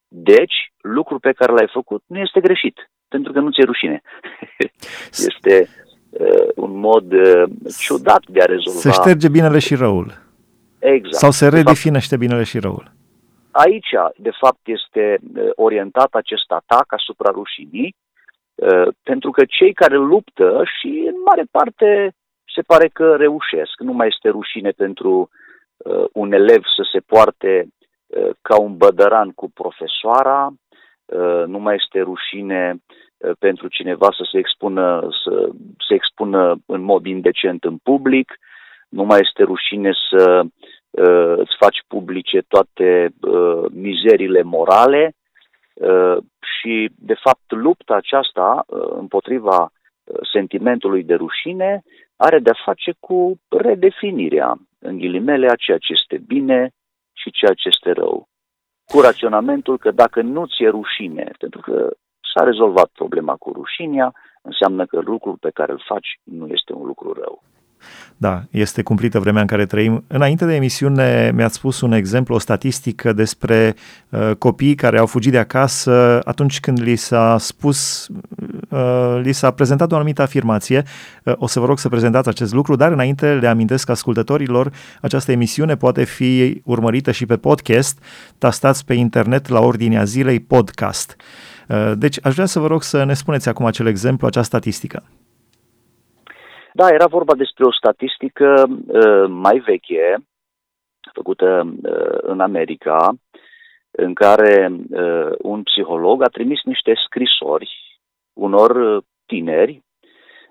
deci 0.07 0.57
lucrul 0.81 1.19
pe 1.19 1.31
care 1.31 1.51
l-ai 1.51 1.69
făcut 1.71 2.03
nu 2.05 2.19
este 2.19 2.39
greșit, 2.39 2.91
pentru 3.07 3.31
că 3.31 3.39
nu 3.39 3.51
ți-e 3.51 3.63
rușine. 3.63 4.01
este 5.29 5.69
uh, 6.09 6.47
un 6.55 6.79
mod 6.79 7.11
uh, 7.11 7.43
ciudat 7.79 8.23
de 8.27 8.41
a 8.41 8.45
rezolva. 8.45 8.79
Se 8.79 8.91
șterge 8.91 9.29
binele 9.29 9.59
și 9.59 9.75
răul. 9.75 10.24
Exact. 10.85 11.13
Sau 11.13 11.31
se 11.31 11.47
redefinește 11.47 12.17
binele 12.17 12.43
și 12.43 12.59
răul? 12.59 12.91
Aici, 13.51 13.91
de 14.15 14.31
fapt, 14.39 14.59
este 14.63 15.19
orientat 15.55 16.13
acest 16.13 16.51
atac 16.51 16.85
asupra 16.87 17.31
rușinii, 17.31 17.95
pentru 19.03 19.31
că 19.31 19.45
cei 19.45 19.73
care 19.73 19.95
luptă 19.95 20.63
și, 20.79 21.03
în 21.07 21.15
mare 21.25 21.43
parte, 21.51 22.13
se 22.55 22.61
pare 22.61 22.87
că 22.87 23.15
reușesc. 23.15 23.79
Nu 23.79 23.93
mai 23.93 24.07
este 24.07 24.29
rușine 24.29 24.69
pentru 24.69 25.29
un 26.11 26.31
elev 26.31 26.61
să 26.75 26.87
se 26.91 26.99
poarte 26.99 27.67
ca 28.41 28.59
un 28.59 28.77
bădăran 28.77 29.31
cu 29.31 29.49
profesoara, 29.49 30.53
nu 31.45 31.59
mai 31.59 31.75
este 31.75 32.01
rușine 32.01 32.75
pentru 33.39 33.67
cineva 33.67 34.07
să 34.17 34.27
se 34.31 34.37
expună, 34.37 35.07
să 35.23 35.49
se 35.87 35.93
expună 35.93 36.55
în 36.65 36.81
mod 36.81 37.05
indecent 37.05 37.63
în 37.63 37.77
public, 37.83 38.39
nu 38.89 39.03
mai 39.03 39.19
este 39.19 39.43
rușine 39.43 39.91
să 40.09 40.41
uh, 40.43 40.49
îți 41.37 41.55
faci 41.59 41.83
publice 41.87 42.41
toate 42.47 43.13
uh, 43.21 43.65
mizerile 43.71 44.41
morale 44.41 45.13
uh, 45.73 46.17
și, 46.39 46.89
de 46.95 47.15
fapt, 47.23 47.51
lupta 47.51 47.95
aceasta 47.95 48.63
uh, 48.67 48.87
împotriva 48.89 49.61
uh, 49.61 50.19
sentimentului 50.33 51.03
de 51.03 51.13
rușine 51.13 51.83
are 52.15 52.39
de-a 52.39 52.61
face 52.65 52.93
cu 52.99 53.39
redefinirea, 53.49 54.55
în 54.79 54.97
ghilimele, 54.97 55.47
a 55.49 55.55
ceea 55.55 55.77
ce 55.77 55.93
este 55.93 56.23
bine 56.27 56.71
și 57.13 57.31
ceea 57.31 57.53
ce 57.53 57.67
este 57.67 57.91
rău. 57.91 58.27
Cu 58.85 58.99
raționamentul 58.99 59.77
că 59.77 59.91
dacă 59.91 60.21
nu 60.21 60.45
ți-e 60.45 60.69
rușine, 60.69 61.31
pentru 61.37 61.61
că 61.61 61.89
s-a 62.33 62.43
rezolvat 62.43 62.89
problema 62.93 63.35
cu 63.35 63.51
rușinea, 63.51 64.13
înseamnă 64.41 64.85
că 64.85 64.99
lucrul 64.99 65.37
pe 65.39 65.49
care 65.49 65.71
îl 65.71 65.83
faci 65.85 66.19
nu 66.23 66.47
este 66.47 66.73
un 66.73 66.85
lucru 66.85 67.13
rău. 67.13 67.43
Da, 68.17 68.43
este 68.49 68.81
cumplită 68.81 69.19
vremea 69.19 69.41
în 69.41 69.47
care 69.47 69.65
trăim. 69.65 70.03
Înainte 70.07 70.45
de 70.45 70.55
emisiune 70.55 71.31
mi-ați 71.35 71.55
spus 71.55 71.81
un 71.81 71.91
exemplu, 71.91 72.35
o 72.35 72.39
statistică 72.39 73.13
despre 73.13 73.75
uh, 74.09 74.31
copii 74.37 74.75
care 74.75 74.97
au 74.97 75.05
fugit 75.05 75.31
de 75.31 75.37
acasă 75.37 76.21
atunci 76.23 76.59
când 76.59 76.81
li 76.81 76.95
s-a 76.95 77.37
spus, 77.39 78.07
uh, 78.69 79.19
li 79.21 79.31
s-a 79.31 79.51
prezentat 79.51 79.91
o 79.91 79.95
anumită 79.95 80.21
afirmație. 80.21 80.83
Uh, 81.23 81.33
o 81.37 81.47
să 81.47 81.59
vă 81.59 81.65
rog 81.65 81.79
să 81.79 81.89
prezentați 81.89 82.29
acest 82.29 82.53
lucru, 82.53 82.75
dar 82.75 82.91
înainte 82.91 83.33
le 83.33 83.47
amintesc 83.47 83.89
ascultătorilor, 83.89 84.71
această 85.01 85.31
emisiune 85.31 85.75
poate 85.75 86.03
fi 86.03 86.61
urmărită 86.63 87.11
și 87.11 87.25
pe 87.25 87.37
podcast. 87.37 87.99
Tastați 88.37 88.85
pe 88.85 88.93
internet 88.93 89.47
la 89.47 89.59
ordinea 89.59 90.03
zilei 90.03 90.39
podcast. 90.39 91.15
Uh, 91.67 91.91
deci 91.97 92.17
aș 92.23 92.33
vrea 92.33 92.45
să 92.45 92.59
vă 92.59 92.67
rog 92.67 92.83
să 92.83 93.03
ne 93.03 93.13
spuneți 93.13 93.49
acum 93.49 93.65
acel 93.65 93.87
exemplu, 93.87 94.27
acea 94.27 94.43
statistică. 94.43 95.03
Da, 96.77 96.89
era 96.89 97.07
vorba 97.07 97.35
despre 97.35 97.63
o 97.65 97.71
statistică 97.71 98.65
uh, 98.87 99.25
mai 99.27 99.57
veche, 99.57 100.17
făcută 101.13 101.75
uh, 101.83 102.17
în 102.21 102.39
America, 102.39 103.13
în 103.91 104.13
care 104.13 104.71
uh, 104.89 105.31
un 105.37 105.63
psiholog 105.63 106.21
a 106.23 106.27
trimis 106.27 106.63
niște 106.63 106.93
scrisori 107.05 107.99
unor 108.33 108.71
uh, 108.75 109.03
tineri 109.25 109.83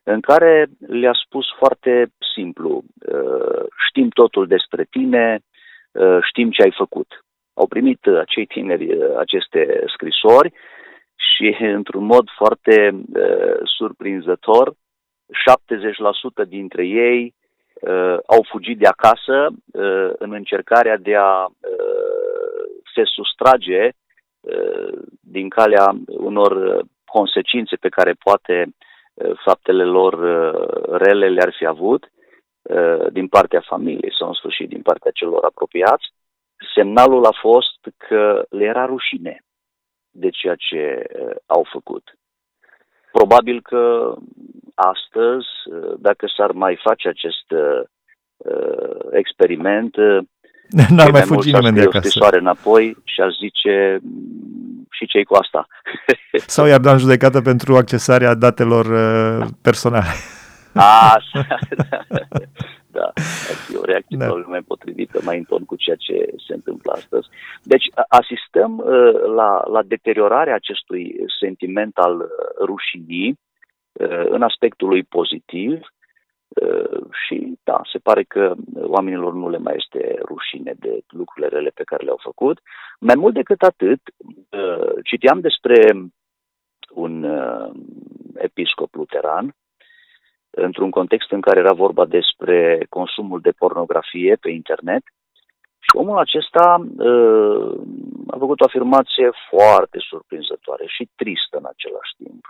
în 0.02 0.20
care 0.20 0.66
le-a 0.78 1.16
spus 1.26 1.46
foarte 1.58 2.12
simplu, 2.34 2.82
uh, 3.12 3.64
știm 3.88 4.08
totul 4.08 4.46
despre 4.46 4.86
tine, 4.90 5.40
uh, 5.92 6.18
știm 6.22 6.50
ce 6.50 6.62
ai 6.62 6.72
făcut. 6.76 7.24
Au 7.54 7.66
primit 7.66 8.04
uh, 8.06 8.18
acei 8.18 8.46
tineri 8.46 8.94
uh, 8.94 9.16
aceste 9.16 9.84
scrisori 9.94 10.52
și 11.14 11.56
într-un 11.60 12.04
mod 12.04 12.28
foarte 12.36 12.90
uh, 12.92 13.58
surprinzător 13.64 14.74
70% 16.44 16.48
dintre 16.48 16.86
ei 16.86 17.34
uh, 17.80 18.16
au 18.26 18.46
fugit 18.50 18.78
de 18.78 18.86
acasă 18.86 19.46
uh, 19.46 20.10
în 20.18 20.32
încercarea 20.32 20.96
de 20.96 21.16
a 21.16 21.44
uh, 21.44 22.64
se 22.94 23.02
sustrage 23.04 23.88
uh, 24.40 24.98
din 25.20 25.48
calea 25.48 25.96
unor 26.06 26.82
consecințe 27.04 27.76
pe 27.76 27.88
care 27.88 28.12
poate 28.12 28.66
uh, 28.66 29.32
faptele 29.44 29.84
lor 29.84 30.12
uh, 30.12 30.84
rele 30.90 31.28
le-ar 31.28 31.54
fi 31.56 31.66
avut 31.66 32.12
uh, 32.62 33.06
din 33.12 33.28
partea 33.28 33.60
familiei 33.60 34.14
sau 34.18 34.28
în 34.28 34.34
sfârșit 34.34 34.68
din 34.68 34.82
partea 34.82 35.10
celor 35.10 35.44
apropiați. 35.44 36.06
Semnalul 36.74 37.24
a 37.24 37.36
fost 37.40 37.78
că 37.96 38.44
le 38.48 38.64
era 38.64 38.84
rușine 38.84 39.38
de 40.10 40.28
ceea 40.28 40.54
ce 40.54 41.04
uh, 41.20 41.36
au 41.46 41.66
făcut. 41.72 42.18
Probabil 43.18 43.60
că 43.62 44.14
astăzi, 44.74 45.46
dacă 45.98 46.26
s-ar 46.36 46.50
mai 46.50 46.78
face 46.82 47.08
acest 47.08 47.48
uh, 47.50 47.82
experiment, 49.10 49.94
N-ar 50.96 51.10
mai 51.10 51.22
fugi 51.22 51.52
nimeni 51.52 51.76
de 51.76 51.82
acasă. 51.82 52.18
o 52.20 52.28
înapoi 52.30 52.96
și 53.04 53.20
aș 53.20 53.32
zice 53.44 54.00
și 54.90 55.06
cei 55.06 55.24
cu 55.24 55.34
asta. 55.34 55.66
Sau 56.56 56.66
i-ar 56.66 56.80
da 56.80 56.92
în 56.92 56.98
judecată 56.98 57.40
pentru 57.40 57.76
accesarea 57.76 58.34
datelor 58.34 58.86
uh, 58.86 59.46
personale. 59.62 60.12
A, 60.74 61.16
da, 62.94 63.06
ar 63.50 63.56
fi 63.66 63.76
o 63.76 63.84
reacție 63.84 64.16
da. 64.16 64.34
mai 64.46 64.62
potrivită, 64.62 65.20
mai 65.24 65.38
în 65.38 65.44
ton 65.44 65.64
cu 65.64 65.76
ceea 65.76 65.96
ce 65.96 66.16
se 66.46 66.54
întâmplă 66.54 66.92
astăzi. 66.92 67.28
Deci 67.62 67.86
asistăm 68.08 68.78
uh, 68.78 69.12
la, 69.38 69.62
la 69.66 69.82
deteriorarea 69.82 70.54
acestui 70.54 71.16
sentiment 71.40 71.96
al 71.96 72.16
uh, 72.20 72.28
rușinii 72.64 73.38
uh, 73.92 74.24
în 74.28 74.42
aspectul 74.42 74.88
lui 74.88 75.02
pozitiv 75.02 75.80
uh, 76.48 77.00
și 77.26 77.58
da, 77.62 77.80
se 77.92 77.98
pare 77.98 78.22
că 78.22 78.54
oamenilor 78.74 79.32
nu 79.34 79.48
le 79.48 79.58
mai 79.58 79.74
este 79.76 80.18
rușine 80.24 80.74
de 80.78 81.00
lucrurile 81.08 81.48
rele 81.56 81.70
pe 81.74 81.84
care 81.84 82.04
le-au 82.04 82.20
făcut. 82.22 82.58
Mai 83.00 83.14
mult 83.14 83.34
decât 83.34 83.62
atât, 83.62 84.00
uh, 84.50 84.92
citeam 85.02 85.40
despre 85.40 85.76
un 86.90 87.22
uh, 87.22 87.70
episcop 88.34 88.94
luteran 88.94 89.54
într-un 90.54 90.90
context 90.90 91.30
în 91.30 91.40
care 91.40 91.58
era 91.58 91.72
vorba 91.72 92.04
despre 92.04 92.86
consumul 92.88 93.40
de 93.40 93.50
pornografie 93.50 94.36
pe 94.40 94.50
internet. 94.50 95.02
Și 95.78 95.96
omul 95.96 96.18
acesta 96.18 96.86
uh, 96.96 97.80
a 98.26 98.36
făcut 98.38 98.60
o 98.60 98.64
afirmație 98.64 99.30
foarte 99.48 99.98
surprinzătoare 100.08 100.84
și 100.86 101.08
tristă 101.16 101.56
în 101.56 101.66
același 101.74 102.12
timp. 102.16 102.44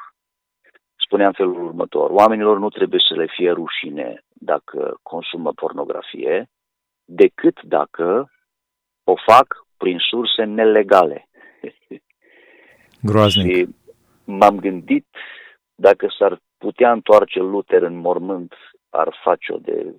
Spunea 0.97 1.27
în 1.27 1.33
felul 1.33 1.65
următor, 1.65 2.11
oamenilor 2.11 2.59
nu 2.59 2.69
trebuie 2.69 3.01
să 3.09 3.15
le 3.15 3.27
fie 3.37 3.51
rușine 3.51 4.23
dacă 4.33 4.99
consumă 5.03 5.53
pornografie, 5.53 6.49
decât 7.05 7.63
dacă 7.63 8.31
o 9.05 9.15
fac 9.27 9.47
prin 9.77 9.99
surse 9.99 10.45
nelegale. 10.45 11.29
Groaznic. 13.09 13.55
Și 13.55 13.69
m-am 14.25 14.59
gândit 14.59 15.07
dacă 15.75 16.07
s-ar 16.19 16.39
putea 16.67 16.93
întoarce 16.93 17.39
Luther 17.39 17.83
în 17.83 17.97
mormânt, 17.97 18.55
ar 18.91 19.17
face-o 19.25 19.59
de 19.59 19.97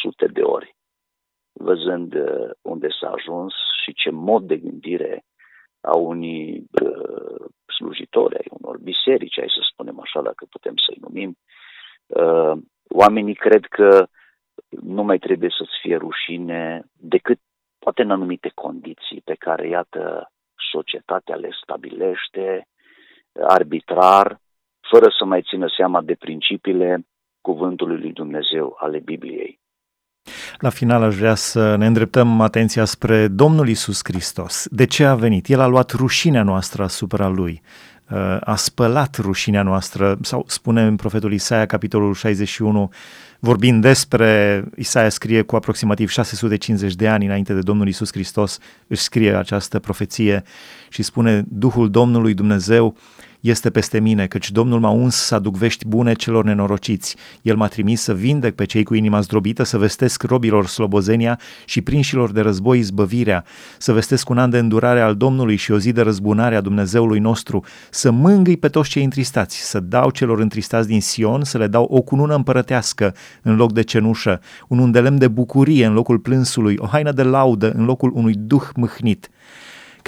sute 0.00 0.26
de 0.26 0.42
ori, 0.42 0.76
văzând 1.52 2.14
uh, 2.14 2.50
unde 2.62 2.88
s-a 3.00 3.10
ajuns 3.10 3.52
și 3.82 3.94
ce 3.94 4.10
mod 4.10 4.42
de 4.46 4.56
gândire 4.56 5.24
au 5.80 6.06
unii 6.06 6.64
uh, 6.82 7.44
slujitori, 7.76 8.36
ai 8.36 8.48
unor 8.50 8.78
biserici, 8.78 9.38
ai 9.38 9.48
să 9.56 9.60
spunem 9.72 10.00
așa, 10.00 10.20
dacă 10.22 10.46
putem 10.50 10.74
să-i 10.86 11.04
numim. 11.06 11.36
Uh, 12.06 12.56
oamenii 12.88 13.34
cred 13.34 13.64
că 13.64 14.06
nu 14.68 15.02
mai 15.02 15.18
trebuie 15.18 15.50
să-ți 15.58 15.78
fie 15.82 15.96
rușine 15.96 16.82
decât 16.92 17.38
poate 17.78 18.02
în 18.02 18.10
anumite 18.10 18.50
condiții 18.54 19.20
pe 19.24 19.34
care, 19.34 19.68
iată, 19.68 20.32
societatea 20.72 21.36
le 21.36 21.50
stabilește 21.62 22.66
arbitrar 23.42 24.42
fără 24.90 25.06
să 25.18 25.24
mai 25.24 25.42
țină 25.42 25.66
seama 25.76 26.02
de 26.02 26.14
principiile 26.14 27.06
cuvântului 27.40 27.98
lui 27.98 28.12
Dumnezeu 28.12 28.76
ale 28.78 28.98
Bibliei. 28.98 29.58
La 30.58 30.68
final 30.68 31.02
aș 31.02 31.14
vrea 31.16 31.34
să 31.34 31.76
ne 31.76 31.86
îndreptăm 31.86 32.40
atenția 32.40 32.84
spre 32.84 33.28
Domnul 33.28 33.68
Isus 33.68 34.00
Hristos. 34.02 34.66
De 34.70 34.84
ce 34.84 35.04
a 35.04 35.14
venit? 35.14 35.48
El 35.48 35.60
a 35.60 35.66
luat 35.66 35.90
rușinea 35.90 36.42
noastră 36.42 36.82
asupra 36.82 37.28
lui, 37.28 37.62
uh, 38.10 38.36
a 38.40 38.54
spălat 38.54 39.16
rușinea 39.16 39.62
noastră, 39.62 40.18
sau 40.20 40.44
spune 40.46 40.82
în 40.82 40.96
profetul 40.96 41.32
Isaia, 41.32 41.66
capitolul 41.66 42.14
61, 42.14 42.90
vorbind 43.38 43.82
despre, 43.82 44.64
Isaia 44.76 45.08
scrie 45.08 45.42
cu 45.42 45.56
aproximativ 45.56 46.08
650 46.08 46.94
de 46.94 47.08
ani 47.08 47.24
înainte 47.24 47.54
de 47.54 47.60
Domnul 47.60 47.88
Isus 47.88 48.12
Hristos, 48.12 48.58
își 48.86 49.02
scrie 49.02 49.34
această 49.34 49.78
profeție 49.78 50.42
și 50.88 51.02
spune, 51.02 51.44
Duhul 51.48 51.90
Domnului 51.90 52.34
Dumnezeu 52.34 52.96
este 53.44 53.70
peste 53.70 54.00
mine, 54.00 54.26
căci 54.26 54.50
Domnul 54.50 54.80
m-a 54.80 54.90
uns 54.90 55.14
să 55.14 55.34
aduc 55.34 55.56
vești 55.56 55.86
bune 55.86 56.12
celor 56.12 56.44
nenorociți. 56.44 57.16
El 57.42 57.56
m-a 57.56 57.66
trimis 57.66 58.00
să 58.00 58.14
vindec 58.14 58.54
pe 58.54 58.64
cei 58.64 58.84
cu 58.84 58.94
inima 58.94 59.20
zdrobită, 59.20 59.62
să 59.62 59.78
vestesc 59.78 60.22
robilor 60.22 60.66
slobozenia 60.66 61.40
și 61.64 61.80
prinșilor 61.80 62.32
de 62.32 62.40
război 62.40 62.78
izbăvirea, 62.78 63.44
să 63.78 63.92
vestesc 63.92 64.28
un 64.28 64.38
an 64.38 64.50
de 64.50 64.58
îndurare 64.58 65.00
al 65.00 65.14
Domnului 65.14 65.56
și 65.56 65.72
o 65.72 65.78
zi 65.78 65.92
de 65.92 66.00
răzbunare 66.00 66.56
a 66.56 66.60
Dumnezeului 66.60 67.18
nostru, 67.18 67.64
să 67.90 68.10
mângâi 68.10 68.56
pe 68.56 68.68
toți 68.68 68.88
cei 68.88 69.04
întristați, 69.04 69.70
să 69.70 69.80
dau 69.80 70.10
celor 70.10 70.40
întristați 70.40 70.88
din 70.88 71.00
Sion, 71.00 71.44
să 71.44 71.58
le 71.58 71.66
dau 71.66 71.84
o 71.84 72.00
cunună 72.00 72.34
împărătească 72.34 73.14
în 73.42 73.56
loc 73.56 73.72
de 73.72 73.82
cenușă, 73.82 74.40
un 74.68 74.78
undelem 74.78 75.16
de 75.16 75.28
bucurie 75.28 75.86
în 75.86 75.92
locul 75.92 76.18
plânsului, 76.18 76.76
o 76.78 76.86
haină 76.86 77.12
de 77.12 77.22
laudă 77.22 77.72
în 77.72 77.84
locul 77.84 78.10
unui 78.14 78.34
duh 78.34 78.64
mâhnit 78.74 79.28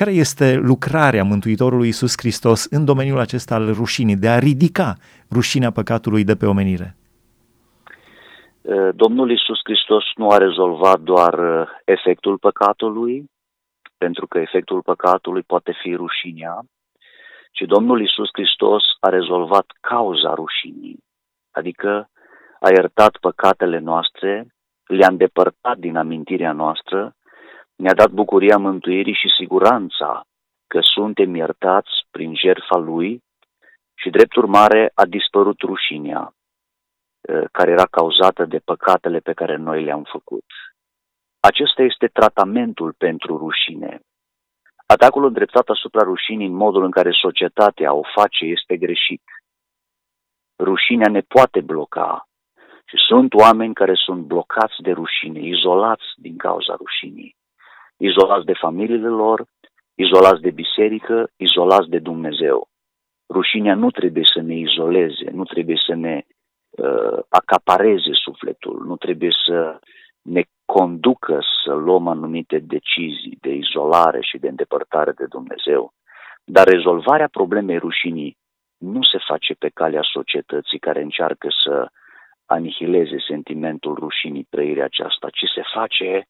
care 0.00 0.10
este 0.10 0.48
lucrarea 0.70 1.24
Mântuitorului 1.24 1.86
Iisus 1.86 2.12
Hristos 2.16 2.66
în 2.70 2.84
domeniul 2.84 3.18
acesta 3.18 3.54
al 3.54 3.66
rușinii, 3.72 4.16
de 4.16 4.28
a 4.28 4.38
ridica 4.38 4.94
rușinea 5.30 5.70
păcatului 5.70 6.24
de 6.24 6.34
pe 6.34 6.46
omenire? 6.46 6.96
Domnul 8.94 9.30
Iisus 9.30 9.58
Hristos 9.64 10.04
nu 10.16 10.30
a 10.30 10.36
rezolvat 10.36 11.00
doar 11.00 11.34
efectul 11.84 12.38
păcatului, 12.38 13.24
pentru 13.98 14.26
că 14.26 14.38
efectul 14.38 14.82
păcatului 14.82 15.42
poate 15.42 15.72
fi 15.82 15.94
rușinea, 15.94 16.54
ci 17.52 17.62
Domnul 17.66 18.02
Isus 18.02 18.28
Hristos 18.32 18.82
a 19.00 19.08
rezolvat 19.08 19.66
cauza 19.80 20.34
rușinii, 20.34 20.98
adică 21.50 22.08
a 22.60 22.68
iertat 22.68 23.16
păcatele 23.20 23.78
noastre, 23.78 24.46
le-a 24.86 25.08
îndepărtat 25.08 25.76
din 25.78 25.96
amintirea 25.96 26.52
noastră, 26.52 27.14
ne-a 27.76 27.94
dat 27.94 28.10
bucuria 28.10 28.56
mântuirii 28.56 29.14
și 29.14 29.34
siguranța 29.38 30.20
că 30.66 30.80
suntem 30.82 31.34
iertați 31.34 31.90
prin 32.10 32.34
jertfa 32.34 32.76
Lui 32.76 33.22
și, 33.94 34.10
drept 34.10 34.36
urmare, 34.36 34.90
a 34.94 35.04
dispărut 35.04 35.60
rușinea 35.60 36.32
ă, 37.28 37.44
care 37.52 37.70
era 37.70 37.86
cauzată 37.86 38.44
de 38.44 38.58
păcatele 38.58 39.18
pe 39.18 39.32
care 39.32 39.56
noi 39.56 39.84
le-am 39.84 40.02
făcut. 40.02 40.44
Acesta 41.40 41.82
este 41.82 42.06
tratamentul 42.06 42.92
pentru 42.92 43.36
rușine. 43.36 44.00
Atacul 44.86 45.24
îndreptat 45.24 45.68
asupra 45.68 46.02
rușinii 46.02 46.46
în 46.46 46.52
modul 46.52 46.84
în 46.84 46.90
care 46.90 47.10
societatea 47.10 47.92
o 47.92 48.02
face 48.14 48.44
este 48.44 48.76
greșit. 48.76 49.22
Rușinea 50.58 51.08
ne 51.08 51.20
poate 51.20 51.60
bloca 51.60 52.28
și 52.88 52.96
sunt 53.08 53.34
oameni 53.34 53.74
care 53.74 53.94
sunt 53.94 54.22
blocați 54.22 54.82
de 54.82 54.92
rușine, 54.92 55.40
izolați 55.40 56.04
din 56.16 56.36
cauza 56.36 56.74
rușinii, 56.74 57.35
izolați 57.96 58.44
de 58.44 58.52
familiile 58.52 59.08
lor, 59.08 59.44
izolați 59.94 60.40
de 60.40 60.50
biserică, 60.50 61.30
izolați 61.36 61.88
de 61.88 61.98
Dumnezeu. 61.98 62.68
Rușinea 63.28 63.74
nu 63.74 63.90
trebuie 63.90 64.24
să 64.34 64.40
ne 64.40 64.54
izoleze, 64.54 65.30
nu 65.32 65.44
trebuie 65.44 65.76
să 65.86 65.94
ne 65.94 66.22
uh, 66.70 67.18
acapareze 67.28 68.10
sufletul, 68.12 68.84
nu 68.86 68.96
trebuie 68.96 69.30
să 69.46 69.78
ne 70.22 70.42
conducă 70.64 71.40
să 71.64 71.72
luăm 71.72 72.08
anumite 72.08 72.58
decizii 72.58 73.38
de 73.40 73.52
izolare 73.54 74.20
și 74.20 74.38
de 74.38 74.48
îndepărtare 74.48 75.12
de 75.12 75.26
Dumnezeu. 75.26 75.92
Dar 76.44 76.66
rezolvarea 76.66 77.28
problemei 77.28 77.78
rușinii 77.78 78.36
nu 78.78 79.02
se 79.02 79.18
face 79.28 79.54
pe 79.54 79.70
calea 79.74 80.02
societății 80.12 80.78
care 80.78 81.02
încearcă 81.02 81.48
să 81.64 81.88
anihileze 82.46 83.16
sentimentul 83.28 83.94
rușinii 83.94 84.46
trăirea 84.50 84.84
aceasta, 84.84 85.28
ci 85.30 85.44
se 85.54 85.62
face 85.74 86.26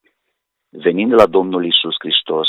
venind 0.71 1.13
la 1.13 1.27
Domnul 1.27 1.65
Isus 1.65 1.95
Hristos, 1.99 2.49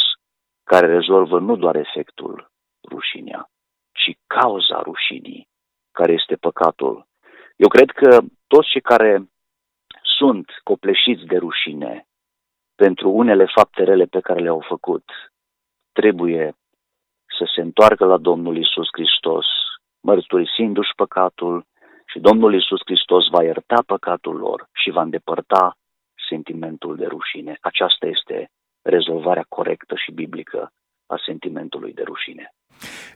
care 0.64 0.88
rezolvă 0.88 1.40
nu 1.40 1.56
doar 1.56 1.76
efectul 1.76 2.52
rușinea, 2.90 3.50
ci 3.92 4.18
cauza 4.28 4.82
rușinii, 4.82 5.48
care 5.92 6.12
este 6.12 6.36
păcatul. 6.36 7.06
Eu 7.56 7.68
cred 7.68 7.90
că 7.90 8.20
toți 8.48 8.70
cei 8.70 8.82
care 8.82 9.30
sunt 10.02 10.46
copleșiți 10.64 11.26
de 11.26 11.38
rușine 11.38 12.08
pentru 12.76 13.10
unele 13.10 13.46
fapte 13.56 13.84
rele 13.84 14.06
pe 14.06 14.20
care 14.20 14.40
le-au 14.40 14.64
făcut, 14.68 15.04
trebuie 15.92 16.56
să 17.38 17.52
se 17.56 17.62
întoarcă 17.62 18.06
la 18.06 18.18
Domnul 18.18 18.58
Isus 18.58 18.88
Hristos, 18.92 19.46
mărturisindu-și 20.02 20.96
păcatul 20.96 21.66
și 22.06 22.20
Domnul 22.20 22.54
Isus 22.54 22.80
Hristos 22.86 23.28
va 23.30 23.44
ierta 23.44 23.84
păcatul 23.86 24.36
lor 24.36 24.68
și 24.74 24.90
va 24.90 25.02
îndepărta 25.02 25.78
sentimentul 26.30 26.96
de 26.96 27.06
rușine. 27.06 27.58
Aceasta 27.62 28.06
este 28.06 28.50
rezolvarea 28.82 29.46
corectă 29.50 29.96
și 29.96 30.12
biblică 30.12 30.72
a 31.08 31.16
sentimentului 31.26 31.94
de 31.94 32.04
rușine. 32.06 32.54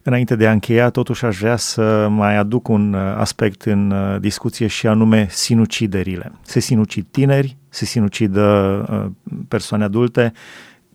Înainte 0.04 0.36
de 0.36 0.48
a 0.48 0.52
încheia, 0.52 0.90
totuși 0.90 1.26
aș 1.26 1.38
vrea 1.38 1.56
să 1.56 2.08
mai 2.10 2.38
aduc 2.38 2.68
un 2.68 2.94
uh, 2.94 3.00
aspect 3.18 3.62
în 3.62 3.92
uh, 3.92 4.20
discuție 4.20 4.68
și 4.68 4.88
anume 4.88 5.26
sinuciderile. 5.30 6.32
Se 6.42 6.60
sinucid 6.60 7.06
tineri, 7.12 7.58
se 7.70 7.86
sinucid 7.86 8.36
uh, 8.36 9.06
persoane 9.50 9.84
adulte. 9.84 10.32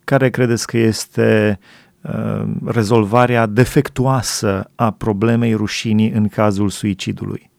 Care 0.05 0.31
credeți 0.31 0.67
că 0.67 0.77
este 0.77 1.59
rezolvarea 2.67 3.47
defectuoasă 3.47 4.71
a 4.77 4.91
problemei 4.91 5.55
rușinii 5.55 6.11
în 6.11 6.29
cazul 6.29 6.69
suicidului? 6.69 7.51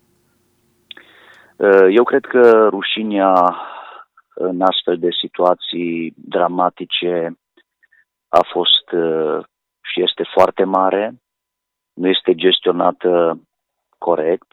Eu 1.89 2.03
cred 2.03 2.25
că 2.25 2.67
rușinea 2.69 3.55
în 4.39 4.62
astfel 4.62 4.97
de 5.00 5.10
situații 5.21 6.13
dramatice 6.15 7.38
a 8.28 8.41
fost 8.52 8.89
și 9.82 10.02
este 10.02 10.23
foarte 10.34 10.63
mare, 10.63 11.21
nu 11.93 12.08
este 12.08 12.36
gestionată 12.36 13.39
corect, 13.97 14.52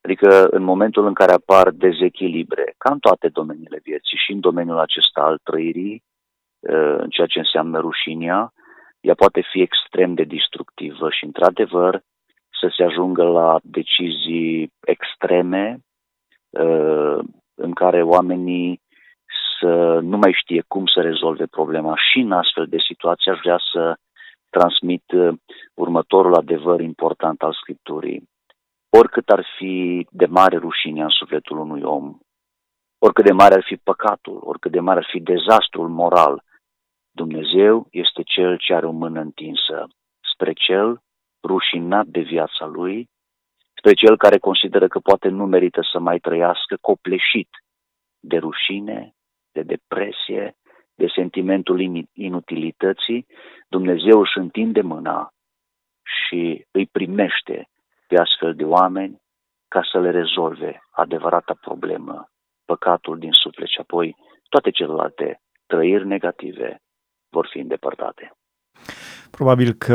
adică 0.00 0.48
în 0.50 0.62
momentul 0.62 1.06
în 1.06 1.14
care 1.14 1.32
apar 1.32 1.70
dezechilibre, 1.70 2.74
ca 2.78 2.92
în 2.92 2.98
toate 2.98 3.28
domeniile 3.28 3.80
vieții 3.82 4.18
și 4.24 4.32
în 4.32 4.40
domeniul 4.40 4.78
acesta 4.78 5.20
al 5.20 5.38
trăirii, 5.42 6.02
uh, 6.60 6.96
în 6.98 7.08
ceea 7.08 7.26
ce 7.26 7.38
înseamnă 7.38 7.78
rușinea, 7.78 8.52
ea 9.00 9.14
poate 9.14 9.40
fi 9.52 9.60
extrem 9.60 10.14
de 10.14 10.24
destructivă 10.24 11.10
și, 11.10 11.24
într-adevăr, 11.24 12.02
să 12.60 12.72
se 12.76 12.82
ajungă 12.82 13.22
la 13.22 13.58
decizii 13.62 14.72
extreme 14.84 15.78
uh, 16.50 17.18
în 17.56 17.72
care 17.72 18.02
oamenii 18.02 18.80
să 19.60 19.98
nu 20.02 20.16
mai 20.16 20.32
știe 20.32 20.64
cum 20.68 20.86
să 20.86 21.00
rezolve 21.00 21.46
problema 21.46 21.96
și 21.96 22.18
în 22.18 22.32
astfel 22.32 22.66
de 22.66 22.76
situații 22.88 23.30
aș 23.30 23.38
vrea 23.38 23.60
să 23.72 23.96
transmit 24.50 25.04
uh, 25.12 25.34
următorul 25.74 26.34
adevăr 26.34 26.80
important 26.80 27.42
al 27.42 27.52
Scripturii. 27.52 28.28
Oricât 28.98 29.28
ar 29.28 29.46
fi 29.56 30.06
de 30.10 30.26
mare 30.26 30.56
rușine 30.56 31.02
în 31.02 31.08
sufletul 31.08 31.58
unui 31.58 31.82
om, 31.82 32.18
oricât 32.98 33.24
de 33.24 33.32
mare 33.32 33.54
ar 33.54 33.64
fi 33.64 33.76
păcatul, 33.76 34.40
oricât 34.44 34.72
de 34.72 34.80
mare 34.80 34.98
ar 34.98 35.08
fi 35.10 35.20
dezastrul 35.20 35.88
moral, 35.88 36.42
Dumnezeu 37.10 37.86
este 37.90 38.22
Cel 38.22 38.56
ce 38.58 38.74
are 38.74 38.86
o 38.86 38.90
mână 38.90 39.20
întinsă 39.20 39.86
spre 40.32 40.52
Cel 40.52 41.02
rușinat 41.42 42.06
de 42.06 42.20
viața 42.20 42.64
Lui, 42.66 43.08
spre 43.78 43.92
Cel 43.92 44.16
care 44.16 44.38
consideră 44.38 44.88
că 44.88 44.98
poate 44.98 45.28
nu 45.28 45.46
merită 45.46 45.80
să 45.92 45.98
mai 45.98 46.18
trăiască 46.18 46.76
copleșit 46.80 47.48
de 48.20 48.36
rușine, 48.36 49.14
de 49.52 49.62
depresie, 49.62 50.56
de 50.94 51.06
sentimentul 51.14 52.06
inutilității, 52.12 53.26
Dumnezeu 53.68 54.20
își 54.20 54.38
întinde 54.38 54.80
mâna 54.80 55.30
și 56.02 56.66
îi 56.70 56.86
primește 56.86 57.68
pe 58.06 58.16
astfel 58.18 58.54
de 58.54 58.64
oameni 58.64 59.20
ca 59.68 59.80
să 59.92 59.98
le 60.00 60.10
rezolve 60.10 60.82
adevărata 60.90 61.54
problemă, 61.60 62.28
păcatul 62.64 63.18
din 63.18 63.32
suflet 63.32 63.68
și 63.68 63.80
apoi 63.80 64.16
toate 64.48 64.70
celelalte 64.70 65.40
trăiri 65.66 66.06
negative 66.06 66.80
vor 67.30 67.48
fi 67.50 67.58
îndepărtate. 67.58 68.32
Probabil 69.36 69.72
că 69.72 69.94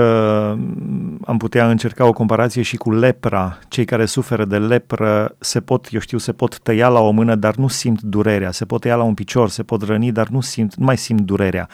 am 1.26 1.38
putea 1.38 1.70
încerca 1.70 2.06
o 2.06 2.14
comparație 2.14 2.62
și 2.62 2.78
cu 2.78 2.92
lepra. 2.92 3.58
Cei 3.68 3.86
care 3.86 4.06
suferă 4.06 4.46
de 4.46 4.58
lepră 4.58 5.36
se 5.40 5.62
pot, 5.62 5.88
eu 5.92 6.00
știu, 6.00 6.18
se 6.18 6.32
pot 6.34 6.60
tăia 6.60 6.88
la 6.88 7.00
o 7.00 7.12
mână, 7.12 7.36
dar 7.36 7.56
nu 7.56 7.68
simt 7.68 8.02
durerea. 8.02 8.52
Se 8.52 8.66
pot 8.66 8.82
tăia 8.82 8.96
la 8.96 9.04
un 9.04 9.14
picior, 9.14 9.50
se 9.50 9.64
pot 9.64 9.82
răni, 9.82 10.12
dar 10.12 10.28
nu, 10.28 10.42
simt, 10.42 10.76
nu 10.76 10.86
mai 10.86 10.98
simt 10.98 11.22
durerea. 11.22 11.70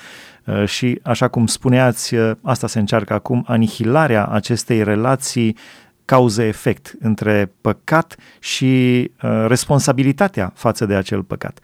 Uh, 0.46 0.66
și 0.66 1.00
așa 1.04 1.28
cum 1.28 1.48
spuneați, 1.48 2.16
uh, 2.16 2.32
asta 2.42 2.68
se 2.68 2.80
încearcă 2.80 3.14
acum, 3.14 3.44
anihilarea 3.48 4.26
acestei 4.26 4.84
relații 4.84 5.58
cauze-efect 6.06 6.96
între 7.00 7.52
păcat 7.62 8.16
și 8.40 9.02
uh, 9.24 9.46
responsabilitatea 9.48 10.52
față 10.56 10.86
de 10.86 10.96
acel 10.96 11.24
păcat. 11.24 11.60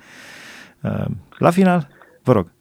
Uh, 0.82 1.06
la 1.38 1.50
final, 1.50 1.88
vă 2.24 2.32
rog. 2.32 2.52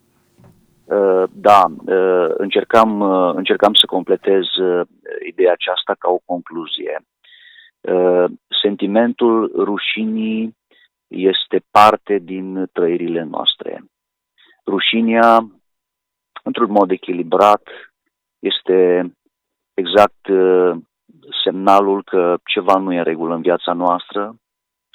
Uh, 0.93 1.25
da, 1.33 1.65
uh, 1.87 2.35
încercam, 2.37 3.01
uh, 3.01 3.35
încercam 3.35 3.75
să 3.75 3.87
completez 3.87 4.45
ideea 5.27 5.53
aceasta 5.53 5.95
ca 5.99 6.11
o 6.11 6.19
concluzie. 6.25 7.05
Sentimentul 8.63 9.53
rușinii 9.57 10.57
este 11.09 11.63
parte 11.71 12.19
din 12.19 12.69
trăirile 12.73 13.23
noastre. 13.23 13.85
Rușinea, 14.67 15.51
într-un 16.43 16.71
mod 16.71 16.91
echilibrat, 16.91 17.63
este 18.39 19.11
exact 19.75 20.29
semnalul 21.45 22.03
că 22.05 22.37
ceva 22.45 22.79
nu 22.79 22.93
e 22.93 22.99
în 22.99 23.05
regulă 23.05 23.35
în 23.35 23.43
viața 23.43 23.73
noastră, 23.73 24.35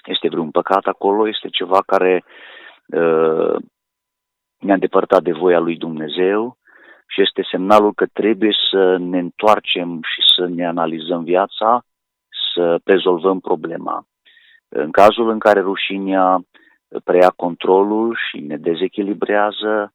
este 0.06 0.30
vreun 0.30 0.52
păcat 0.52 0.86
acolo, 0.86 1.28
este 1.28 1.48
ceva 1.50 1.82
care 1.86 2.24
ne-a 4.60 4.74
îndepărtat 4.74 5.24
de 5.24 5.32
voia 5.32 5.60
lui 5.60 5.78
Dumnezeu 5.78 6.58
și 7.08 7.22
este 7.22 7.48
semnalul 7.52 7.94
că 7.94 8.06
trebuie 8.14 8.56
să 8.72 8.98
ne 8.98 9.20
întoarcem 9.20 10.00
și 10.02 10.22
să 10.36 10.46
ne 10.46 10.68
analizăm 10.68 11.24
viața, 11.24 11.86
să 12.54 12.80
rezolvăm 12.84 13.40
problema. 13.40 14.06
În 14.70 14.92
cazul 14.92 15.30
în 15.30 15.40
care 15.40 15.60
rușinea 15.60 16.40
preia 17.04 17.30
controlul 17.30 18.18
și 18.30 18.40
ne 18.40 18.58
dezechilibrează, 18.58 19.94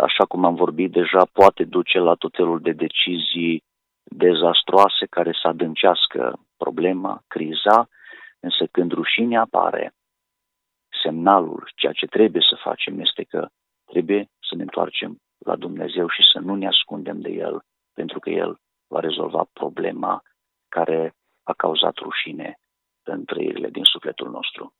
așa 0.00 0.24
cum 0.24 0.44
am 0.44 0.54
vorbit 0.54 0.90
deja, 0.92 1.26
poate 1.32 1.64
duce 1.64 1.98
la 1.98 2.14
tot 2.14 2.34
felul 2.34 2.60
de 2.60 2.72
decizii 2.72 3.64
dezastroase 4.02 5.06
care 5.10 5.32
să 5.42 5.48
adâncească 5.48 6.38
problema, 6.56 7.22
criza, 7.26 7.88
însă 8.40 8.66
când 8.70 8.92
rușinea 8.92 9.40
apare, 9.40 9.94
semnalul, 11.02 11.70
ceea 11.74 11.92
ce 11.92 12.06
trebuie 12.06 12.42
să 12.50 12.56
facem 12.62 13.00
este 13.00 13.22
că 13.22 13.48
Trebuie 13.86 14.30
să 14.48 14.54
ne 14.54 14.62
întoarcem 14.62 15.16
la 15.38 15.56
Dumnezeu 15.56 16.08
și 16.08 16.22
să 16.32 16.38
nu 16.38 16.54
ne 16.54 16.66
ascundem 16.66 17.20
de 17.20 17.30
El, 17.30 17.62
pentru 17.92 18.18
că 18.18 18.30
El 18.30 18.60
va 18.86 19.00
rezolva 19.00 19.44
problema 19.52 20.22
care 20.68 21.14
a 21.42 21.52
cauzat 21.52 21.96
rușine 21.96 22.58
în 23.02 23.24
trăirile 23.24 23.68
din 23.70 23.84
sufletul 23.84 24.30
nostru. 24.30 24.74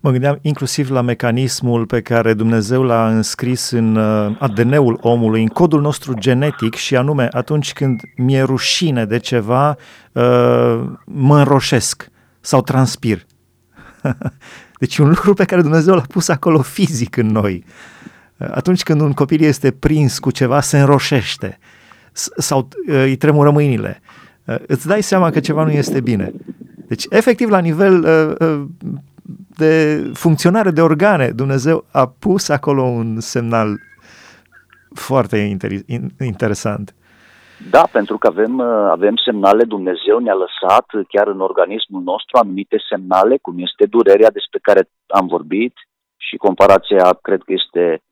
Mă 0.00 0.10
gândeam 0.10 0.38
inclusiv 0.42 0.90
la 0.90 1.00
mecanismul 1.00 1.86
pe 1.86 2.02
care 2.02 2.34
Dumnezeu 2.34 2.82
l-a 2.82 3.08
înscris 3.08 3.70
în 3.70 3.96
uh, 3.96 4.36
ADN-ul 4.38 4.98
omului, 5.02 5.42
în 5.42 5.48
codul 5.48 5.80
nostru 5.80 6.14
genetic 6.14 6.74
și 6.74 6.96
anume 6.96 7.28
atunci 7.32 7.72
când 7.72 8.00
mi-e 8.16 8.42
rușine 8.42 9.04
de 9.04 9.18
ceva, 9.18 9.68
uh, 9.68 10.82
mă 11.04 11.38
înroșesc 11.38 12.10
sau 12.40 12.62
transpir. 12.62 13.26
Deci 14.80 14.98
un 14.98 15.08
lucru 15.08 15.34
pe 15.34 15.44
care 15.44 15.62
Dumnezeu 15.62 15.94
l-a 15.94 16.04
pus 16.08 16.28
acolo 16.28 16.62
fizic 16.62 17.16
în 17.16 17.26
noi. 17.26 17.64
Atunci 18.50 18.82
când 18.82 19.00
un 19.00 19.12
copil 19.12 19.42
este 19.42 19.70
prins 19.70 20.18
cu 20.18 20.30
ceva, 20.30 20.60
se 20.60 20.78
înroșește 20.78 21.58
sau 22.36 22.58
uh, 22.58 22.94
îi 22.94 23.16
tremură 23.16 23.50
mâinile. 23.50 24.00
Îți 24.66 24.86
dai 24.86 25.02
seama 25.02 25.30
că 25.30 25.40
ceva 25.40 25.64
nu 25.64 25.70
este 25.70 26.00
bine. 26.00 26.32
Deci, 26.88 27.04
efectiv, 27.10 27.48
la 27.48 27.58
nivel 27.58 28.04
de 29.56 30.02
funcționare 30.14 30.70
de 30.70 30.80
organe. 30.80 31.30
Dumnezeu 31.30 31.84
a 31.92 32.06
pus 32.18 32.48
acolo 32.48 32.82
un 32.82 33.20
semnal 33.20 33.80
foarte 34.94 35.56
interesant. 36.18 36.94
Da, 37.70 37.88
pentru 37.92 38.18
că 38.18 38.26
avem, 38.26 38.58
uh, 38.58 38.88
avem 38.90 39.16
semnale, 39.24 39.64
Dumnezeu 39.64 40.18
ne-a 40.18 40.34
lăsat 40.44 40.86
chiar 41.08 41.26
în 41.26 41.40
organismul 41.40 42.02
nostru 42.02 42.38
anumite 42.38 42.76
semnale, 42.88 43.36
cum 43.42 43.54
este 43.58 43.86
durerea 43.86 44.30
despre 44.30 44.58
care 44.62 44.88
am 45.06 45.26
vorbit 45.26 45.74
și 46.16 46.36
comparația 46.36 47.18
cred 47.22 47.42
că 47.42 47.52
este 47.52 47.84
uh, 47.92 48.09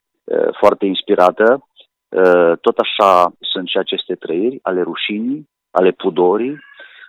foarte 0.59 0.87
inspirată. 0.87 1.69
Uh, 2.09 2.53
tot 2.61 2.79
așa 2.79 3.33
sunt 3.41 3.69
și 3.69 3.79
aceste 3.79 4.15
trăiri 4.15 4.59
ale 4.63 4.83
rușinii, 4.83 5.49
ale 5.71 5.91
pudorii 5.91 6.51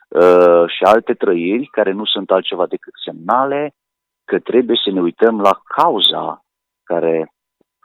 uh, 0.09 0.63
și 0.67 0.83
alte 0.83 1.13
trăiri 1.13 1.65
care 1.65 1.91
nu 1.91 2.05
sunt 2.05 2.31
altceva 2.31 2.65
decât 2.67 2.93
semnale 3.05 3.73
că 4.25 4.39
trebuie 4.39 4.77
să 4.83 4.91
ne 4.91 5.01
uităm 5.01 5.41
la 5.41 5.59
cauza 5.75 6.43
care 6.83 7.31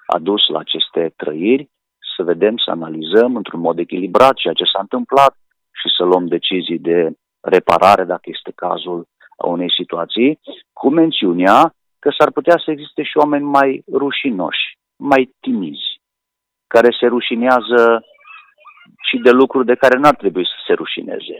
a 0.06 0.18
dus 0.18 0.48
la 0.48 0.58
aceste 0.58 1.12
trăiri, 1.16 1.70
să 2.16 2.22
vedem, 2.22 2.56
să 2.56 2.70
analizăm 2.70 3.36
într-un 3.36 3.60
mod 3.60 3.78
echilibrat 3.78 4.34
ceea 4.34 4.54
ce 4.54 4.64
s-a 4.72 4.80
întâmplat 4.80 5.34
și 5.80 5.88
să 5.96 6.04
luăm 6.04 6.26
decizii 6.26 6.78
de 6.78 7.12
reparare, 7.40 8.04
dacă 8.04 8.22
este 8.24 8.52
cazul 8.54 9.06
a 9.36 9.46
unei 9.46 9.72
situații, 9.78 10.40
cu 10.72 10.88
mențiunea 10.90 11.74
că 11.98 12.10
s-ar 12.18 12.30
putea 12.30 12.56
să 12.64 12.70
existe 12.70 13.02
și 13.02 13.16
oameni 13.16 13.44
mai 13.44 13.84
rușinoși, 13.92 14.78
mai 15.12 15.34
timizi, 15.40 15.88
care 16.66 16.88
se 17.00 17.06
rușinează 17.06 18.04
și 19.08 19.16
de 19.16 19.30
lucruri 19.30 19.66
de 19.66 19.74
care 19.74 19.98
n-ar 19.98 20.14
trebui 20.14 20.44
să 20.44 20.58
se 20.66 20.72
rușineze. 20.72 21.38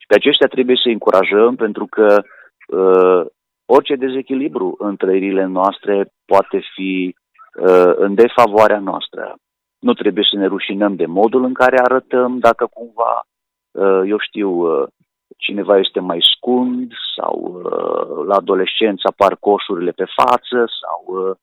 Și 0.00 0.06
pe 0.08 0.14
aceștia 0.14 0.46
trebuie 0.46 0.76
să 0.82 0.88
încurajăm 0.88 1.54
pentru 1.56 1.86
că 1.86 2.22
uh, 2.22 3.26
orice 3.66 3.94
dezechilibru 3.94 4.74
în 4.78 4.96
trăirile 4.96 5.44
noastre 5.44 6.12
poate 6.24 6.58
fi 6.74 7.14
uh, 7.14 7.92
în 7.96 8.14
defavoarea 8.14 8.78
noastră. 8.78 9.34
Nu 9.78 9.92
trebuie 9.94 10.24
să 10.30 10.36
ne 10.36 10.46
rușinăm 10.46 10.94
de 10.96 11.06
modul 11.06 11.44
în 11.44 11.54
care 11.54 11.78
arătăm, 11.78 12.38
dacă 12.38 12.66
cumva, 12.66 13.26
uh, 13.70 14.02
eu 14.06 14.18
știu, 14.18 14.50
uh, 14.50 14.88
cineva 15.36 15.78
este 15.78 16.00
mai 16.00 16.18
scund 16.36 16.92
sau 17.16 17.34
uh, 17.54 18.26
la 18.26 18.34
adolescență 18.34 19.08
apar 19.08 19.36
coșurile 19.36 19.90
pe 19.90 20.04
față 20.16 20.58
sau 20.80 21.00
uh, 21.06 21.36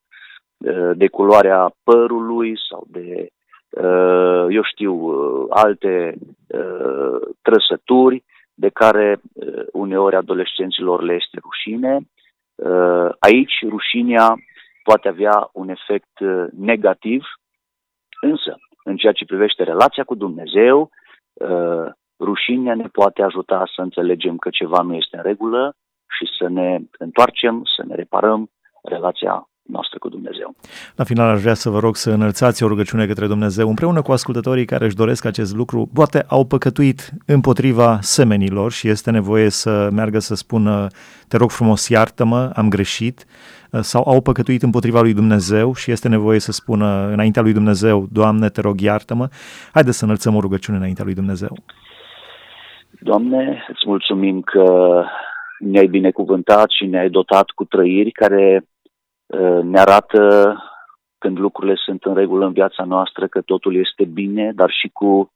de 0.94 1.08
culoarea 1.08 1.74
părului 1.84 2.54
sau 2.70 2.88
de, 2.88 3.28
uh, 3.70 4.46
eu 4.50 4.64
știu, 4.64 4.94
uh, 4.94 5.46
alte 5.50 6.16
uh, 6.48 7.20
trăsături 7.42 8.24
de 8.54 8.70
care 8.70 9.22
uh, 9.34 9.64
uneori 9.72 10.16
adolescenților 10.16 11.02
le 11.02 11.14
este 11.14 11.38
rușine. 11.42 12.00
Uh, 12.56 13.10
aici 13.20 13.54
rușinea 13.70 14.36
poate 14.84 15.08
avea 15.08 15.50
un 15.54 15.70
efect 15.70 16.20
uh, 16.20 16.46
negativ, 16.58 17.24
însă 18.22 18.58
în 18.84 18.96
ceea 18.96 19.12
ce 19.12 19.26
privește 19.26 19.64
relația 19.64 20.04
cu 20.04 20.16
Dumnezeu, 20.16 20.90
rușinea 22.20 22.76
ne 22.76 22.88
poate 22.92 23.22
ajuta 23.22 23.64
să 23.76 23.82
înțelegem 23.82 24.38
că 24.38 24.50
ceva 24.50 24.82
nu 24.82 24.94
este 24.94 25.18
în 25.18 25.24
regulă 25.24 25.76
și 26.18 26.26
să 26.38 26.48
ne 26.48 26.80
întoarcem, 26.98 27.62
să 27.76 27.84
ne 27.88 27.96
reparăm 27.96 28.50
relația 28.84 29.50
noastră 29.72 29.98
cu 30.00 30.10
Dumnezeu. 30.10 30.56
La 30.96 31.04
final 31.04 31.30
aș 31.30 31.42
vrea 31.42 31.54
să 31.54 31.70
vă 31.70 31.80
rog 31.80 31.96
să 31.96 32.12
înălțați 32.12 32.64
o 32.64 32.68
rugăciune 32.68 33.06
către 33.06 33.28
Dumnezeu 33.28 33.70
împreună 33.70 34.02
cu 34.02 34.12
ascultătorii 34.12 34.66
care 34.66 34.86
își 34.86 34.96
doresc 34.96 35.26
acest 35.26 35.56
lucru. 35.56 35.90
Poate 35.94 36.24
au 36.28 36.46
păcătuit 36.46 37.10
împotriva 37.26 37.98
semenilor 38.02 38.72
și 38.72 38.88
este 38.88 39.12
nevoie 39.12 39.50
să 39.50 39.90
meargă 39.92 40.20
să 40.20 40.36
spună 40.36 40.88
te 41.28 41.38
rog 41.38 41.50
frumos 41.50 41.90
iartă-mă, 41.90 42.52
am 42.56 42.70
greșit 42.70 43.26
sau 43.80 44.04
au 44.06 44.22
păcătuit 44.22 44.62
împotriva 44.62 45.02
lui 45.02 45.14
Dumnezeu 45.14 45.74
și 45.74 45.92
este 45.92 46.08
nevoie 46.08 46.40
să 46.40 46.52
spună 46.52 47.10
înaintea 47.12 47.42
lui 47.42 47.54
Dumnezeu, 47.54 48.08
Doamne, 48.12 48.50
te 48.50 48.62
rog, 48.62 48.80
iartă-mă. 48.80 49.28
Haideți 49.74 49.98
să 49.98 50.04
înălțăm 50.04 50.36
o 50.36 50.40
rugăciune 50.40 50.78
înaintea 50.78 51.04
lui 51.04 51.14
Dumnezeu. 51.14 51.58
Doamne, 53.00 53.66
îți 53.68 53.84
mulțumim 53.86 54.42
că 54.42 54.66
ne-ai 55.60 55.88
binecuvântat 55.88 56.70
și 56.70 56.86
ne-ai 56.86 57.10
dotat 57.10 57.50
cu 57.50 57.64
trăiri 57.64 58.12
care 58.12 58.64
Uh, 58.64 58.71
ne 59.64 59.80
arată 59.80 60.56
când 61.18 61.40
lucrurile 61.40 61.76
sunt 61.86 62.04
în 62.04 62.16
regulă 62.16 62.46
în 62.46 62.52
viața 62.52 62.84
noastră 62.84 63.28
că 63.28 63.42
totul 63.42 63.76
este 63.76 64.04
bine, 64.06 64.52
dar 64.56 64.70
și 64.70 64.90
cu 64.94 65.32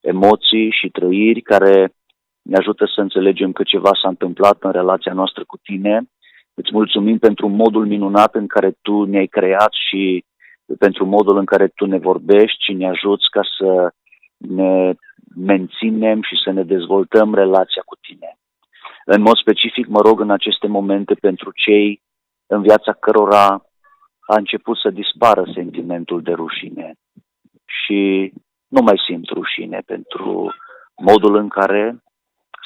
emoții 0.00 0.70
și 0.70 0.88
trăiri 0.88 1.40
care 1.40 1.92
ne 2.42 2.56
ajută 2.56 2.84
să 2.94 3.00
înțelegem 3.00 3.52
că 3.52 3.62
ceva 3.62 3.90
s-a 4.02 4.08
întâmplat 4.08 4.56
în 4.60 4.70
relația 4.70 5.12
noastră 5.12 5.44
cu 5.46 5.56
tine. 5.56 6.02
Îți 6.54 6.70
mulțumim 6.72 7.18
pentru 7.18 7.48
modul 7.48 7.86
minunat 7.86 8.34
în 8.34 8.46
care 8.46 8.76
tu 8.82 9.04
ne-ai 9.04 9.26
creat 9.26 9.72
și 9.88 10.24
pentru 10.78 11.04
modul 11.06 11.36
în 11.36 11.44
care 11.44 11.66
tu 11.68 11.86
ne 11.86 11.98
vorbești 11.98 12.64
și 12.64 12.72
ne 12.72 12.88
ajuți 12.88 13.26
ca 13.30 13.40
să 13.58 13.92
ne 14.36 14.94
menținem 15.36 16.22
și 16.22 16.40
să 16.44 16.50
ne 16.50 16.62
dezvoltăm 16.62 17.34
relația 17.34 17.82
cu 17.84 17.96
tine. 18.00 18.38
În 19.04 19.22
mod 19.22 19.36
specific 19.36 19.86
mă 19.86 20.00
rog 20.00 20.20
în 20.20 20.30
aceste 20.30 20.66
momente 20.66 21.14
pentru 21.14 21.50
cei 21.54 22.00
în 22.48 22.62
viața 22.62 22.92
cărora 22.92 23.46
a 24.26 24.36
început 24.36 24.76
să 24.78 24.90
dispară 24.90 25.50
sentimentul 25.54 26.22
de 26.22 26.32
rușine 26.32 26.94
și 27.64 28.32
nu 28.68 28.80
mai 28.82 29.00
simt 29.06 29.28
rușine 29.28 29.80
pentru 29.86 30.54
modul 30.96 31.34
în 31.36 31.48
care 31.48 32.02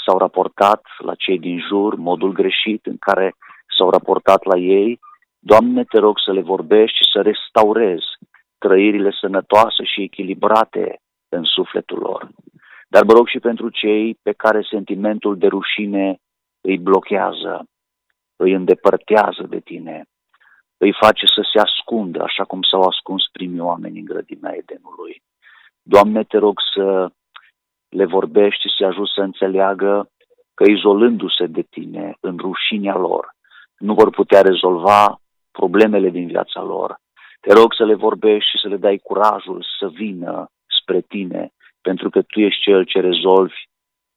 s-au 0.06 0.18
raportat 0.18 0.82
la 0.98 1.14
cei 1.14 1.38
din 1.38 1.58
jur, 1.68 1.94
modul 1.94 2.32
greșit 2.32 2.86
în 2.86 2.96
care 2.98 3.34
s-au 3.78 3.90
raportat 3.90 4.44
la 4.44 4.56
ei. 4.58 5.00
Doamne, 5.38 5.84
te 5.84 5.98
rog 5.98 6.16
să 6.24 6.32
le 6.32 6.40
vorbești 6.40 6.96
și 6.96 7.10
să 7.12 7.20
restaurezi 7.20 8.06
trăirile 8.58 9.10
sănătoase 9.20 9.84
și 9.84 10.02
echilibrate 10.02 11.00
în 11.28 11.44
sufletul 11.44 11.98
lor. 11.98 12.28
Dar 12.88 13.04
mă 13.04 13.12
rog 13.12 13.26
și 13.28 13.38
pentru 13.38 13.68
cei 13.68 14.18
pe 14.22 14.32
care 14.32 14.66
sentimentul 14.70 15.38
de 15.38 15.46
rușine 15.46 16.16
îi 16.60 16.78
blochează, 16.78 17.64
îi 18.42 18.52
îndepărtează 18.52 19.44
de 19.48 19.61
tine, 19.61 20.05
îi 20.76 20.92
face 21.00 21.26
să 21.26 21.42
se 21.52 21.59
ascundă, 21.59 22.22
așa 22.22 22.44
cum 22.44 22.62
s-au 22.62 22.83
ascuns 22.83 23.22
primii 23.33 23.61
oameni 23.70 23.98
în 23.98 24.05
grădina 24.05 24.50
Edenului. 24.50 25.22
Doamne, 25.83 26.24
te 26.24 26.38
rog 26.38 26.57
să 26.74 27.11
le 27.88 28.05
vorbești 28.05 28.61
și 28.61 28.74
să 28.78 28.85
ajut 28.85 29.09
să 29.09 29.20
înțeleagă 29.20 30.11
că 30.55 30.64
izolându-se 30.70 31.46
de 31.46 31.62
tine 31.62 32.16
în 32.20 32.37
rușinea 32.37 32.96
lor, 32.96 33.35
nu 33.78 33.94
vor 33.94 34.11
putea 34.11 34.40
rezolva 34.40 35.20
problemele 35.50 36.11
din 36.11 36.26
viața 36.26 36.62
lor. 36.62 36.96
Te 37.40 37.52
rog 37.52 37.74
să 37.74 37.85
le 37.85 37.94
vorbești 37.94 38.50
și 38.50 38.59
să 38.62 38.68
le 38.68 38.76
dai 38.76 38.98
curajul 38.98 39.64
să 39.78 39.88
vină 39.88 40.46
spre 40.81 41.00
tine, 41.00 41.52
pentru 41.81 42.11
că 42.11 42.22
tu 42.22 42.40
ești 42.40 42.62
cel 42.62 42.85
ce 42.85 43.00
rezolvi 43.00 43.61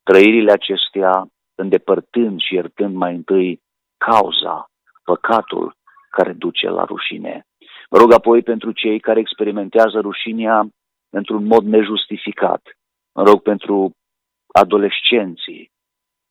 trăirile 0.04 0.52
acestea, 0.52 1.28
îndepărtând 1.56 2.40
și 2.40 2.54
iertând 2.54 2.96
mai 2.96 3.16
întâi 3.16 3.62
cauza, 3.98 4.70
păcatul 5.04 5.76
care 6.10 6.34
duce 6.34 6.70
la 6.70 6.84
rușine. 6.84 7.46
Mă 7.90 7.98
rog 7.98 8.14
apoi 8.14 8.42
pentru 8.42 8.72
cei 8.72 9.00
care 9.00 9.20
experimentează 9.20 10.00
rușinea 10.00 10.68
într-un 11.10 11.46
mod 11.46 11.64
nejustificat. 11.64 12.62
Mă 13.14 13.24
rog 13.24 13.42
pentru 13.42 13.92
adolescenții, 14.54 15.72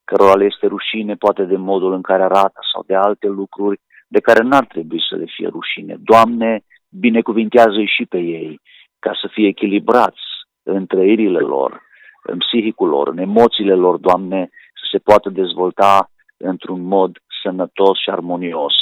cărora 0.04 0.34
le 0.34 0.44
este 0.44 0.66
rușine 0.66 1.14
poate 1.14 1.44
de 1.44 1.56
modul 1.56 1.92
în 1.92 2.02
care 2.02 2.22
arată 2.22 2.60
sau 2.72 2.82
de 2.86 2.94
alte 2.94 3.26
lucruri 3.26 3.80
de 4.08 4.20
care 4.20 4.42
n-ar 4.42 4.66
trebui 4.66 5.02
să 5.08 5.16
le 5.16 5.24
fie 5.24 5.48
rușine. 5.48 5.96
Doamne, 5.98 6.64
binecuvintează-i 6.90 7.94
și 7.96 8.04
pe 8.06 8.18
ei 8.18 8.60
ca 8.98 9.12
să 9.20 9.28
fie 9.32 9.46
echilibrați 9.46 10.24
în 10.62 10.86
trăirile 10.86 11.38
lor, 11.38 11.82
în 12.22 12.38
psihicul 12.38 12.88
lor, 12.88 13.08
în 13.08 13.18
emoțiile 13.18 13.74
lor, 13.74 13.96
Doamne, 13.96 14.48
să 14.50 14.84
se 14.90 14.98
poată 14.98 15.28
dezvolta 15.30 16.10
într-un 16.36 16.80
mod 16.80 17.18
sănătos 17.44 17.96
și 18.02 18.10
armonios. 18.10 18.74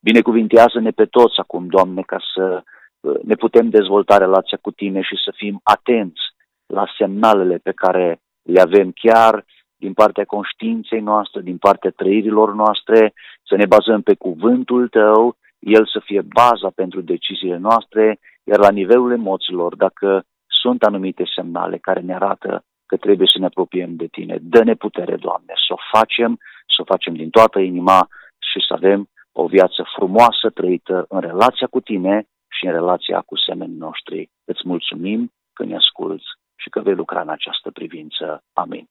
Binecuvintează-ne 0.00 0.90
pe 0.90 1.06
toți 1.16 1.38
acum, 1.38 1.66
Doamne, 1.66 2.02
ca 2.02 2.18
să 2.34 2.62
uh, 3.00 3.18
ne 3.22 3.34
putem 3.34 3.68
dezvolta 3.68 4.16
relația 4.16 4.58
cu 4.60 4.70
Tine 4.70 5.00
și 5.00 5.16
să 5.24 5.30
fim 5.36 5.60
atenți 5.62 6.22
la 6.66 6.84
semnalele 6.98 7.56
pe 7.62 7.72
care 7.72 8.20
le 8.42 8.60
avem 8.60 8.92
chiar 8.94 9.44
din 9.76 9.92
partea 9.92 10.24
conștiinței 10.24 11.00
noastre, 11.00 11.40
din 11.40 11.58
partea 11.58 11.90
trăirilor 11.90 12.54
noastre, 12.54 13.12
să 13.48 13.54
ne 13.56 13.66
bazăm 13.66 14.02
pe 14.02 14.14
cuvântul 14.14 14.88
tău, 14.88 15.36
el 15.58 15.86
să 15.86 16.00
fie 16.04 16.22
baza 16.22 16.70
pentru 16.74 17.00
deciziile 17.00 17.56
noastre, 17.56 18.18
iar 18.44 18.58
la 18.58 18.70
nivelul 18.70 19.12
emoțiilor, 19.12 19.76
dacă 19.76 20.22
sunt 20.46 20.82
anumite 20.82 21.24
semnale 21.34 21.76
care 21.76 22.00
ne 22.00 22.14
arată 22.14 22.64
că 22.86 22.96
trebuie 22.96 23.28
să 23.32 23.38
ne 23.38 23.46
apropiem 23.46 23.96
de 23.96 24.06
tine, 24.06 24.38
dă-ne 24.40 24.74
putere, 24.74 25.16
Doamne, 25.16 25.52
să 25.66 25.72
o 25.76 25.98
facem, 25.98 26.38
să 26.74 26.82
o 26.82 26.84
facem 26.84 27.14
din 27.14 27.30
toată 27.30 27.58
inima 27.58 28.08
și 28.38 28.58
să 28.66 28.72
avem 28.74 29.08
o 29.32 29.46
viață 29.46 29.80
frumoasă 29.96 30.46
trăită 30.54 31.04
în 31.08 31.20
relația 31.20 31.66
cu 31.66 31.80
tine 31.80 32.26
și 32.56 32.66
în 32.66 32.72
relația 32.72 33.20
cu 33.20 33.36
semenii 33.36 33.76
noștri. 33.76 34.30
Îți 34.44 34.62
mulțumim 34.64 35.32
că 35.52 35.64
ne 35.64 35.76
asculți 35.76 36.26
și 36.60 36.68
că 36.68 36.80
vei 36.80 36.94
lucra 36.94 37.20
în 37.20 37.28
această 37.28 37.70
privință. 37.70 38.42
Amin. 38.52 38.88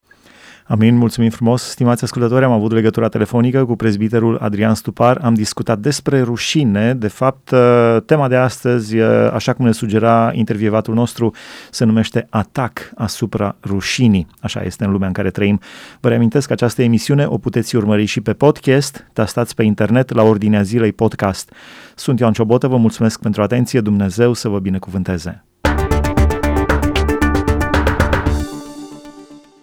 Amin, 0.69 0.95
mulțumim 0.95 1.29
frumos. 1.29 1.61
Stimați 1.61 2.03
ascultători, 2.03 2.45
am 2.45 2.51
avut 2.51 2.71
legătura 2.71 3.07
telefonică 3.07 3.65
cu 3.65 3.75
prezbiterul 3.75 4.37
Adrian 4.37 4.73
Stupar, 4.73 5.17
am 5.21 5.33
discutat 5.33 5.79
despre 5.79 6.21
rușine. 6.21 6.93
De 6.93 7.07
fapt, 7.07 7.51
uh, 7.51 7.97
tema 8.05 8.27
de 8.27 8.35
astăzi, 8.35 8.97
uh, 8.97 9.29
așa 9.33 9.53
cum 9.53 9.65
ne 9.65 9.71
sugera 9.71 10.31
intervievatul 10.33 10.93
nostru, 10.93 11.31
se 11.71 11.85
numește 11.85 12.27
Atac 12.29 12.91
asupra 12.95 13.55
rușinii. 13.63 14.27
Așa 14.41 14.61
este 14.61 14.83
în 14.83 14.91
lumea 14.91 15.07
în 15.07 15.13
care 15.13 15.29
trăim. 15.29 15.59
Vă 15.99 16.07
reamintesc 16.09 16.47
că 16.47 16.53
această 16.53 16.81
emisiune 16.81 17.25
o 17.25 17.37
puteți 17.37 17.75
urmări 17.75 18.05
și 18.05 18.21
pe 18.21 18.33
podcast, 18.33 19.09
tastați 19.13 19.55
pe 19.55 19.63
internet 19.63 20.13
la 20.13 20.23
ordinea 20.23 20.61
zilei 20.61 20.91
podcast. 20.91 21.53
Sunt 21.95 22.19
Ioan 22.19 22.33
Ciobotă, 22.33 22.67
vă 22.67 22.77
mulțumesc 22.77 23.21
pentru 23.21 23.41
atenție, 23.41 23.81
Dumnezeu 23.81 24.33
să 24.33 24.49
vă 24.49 24.59
binecuvânteze. 24.59 25.46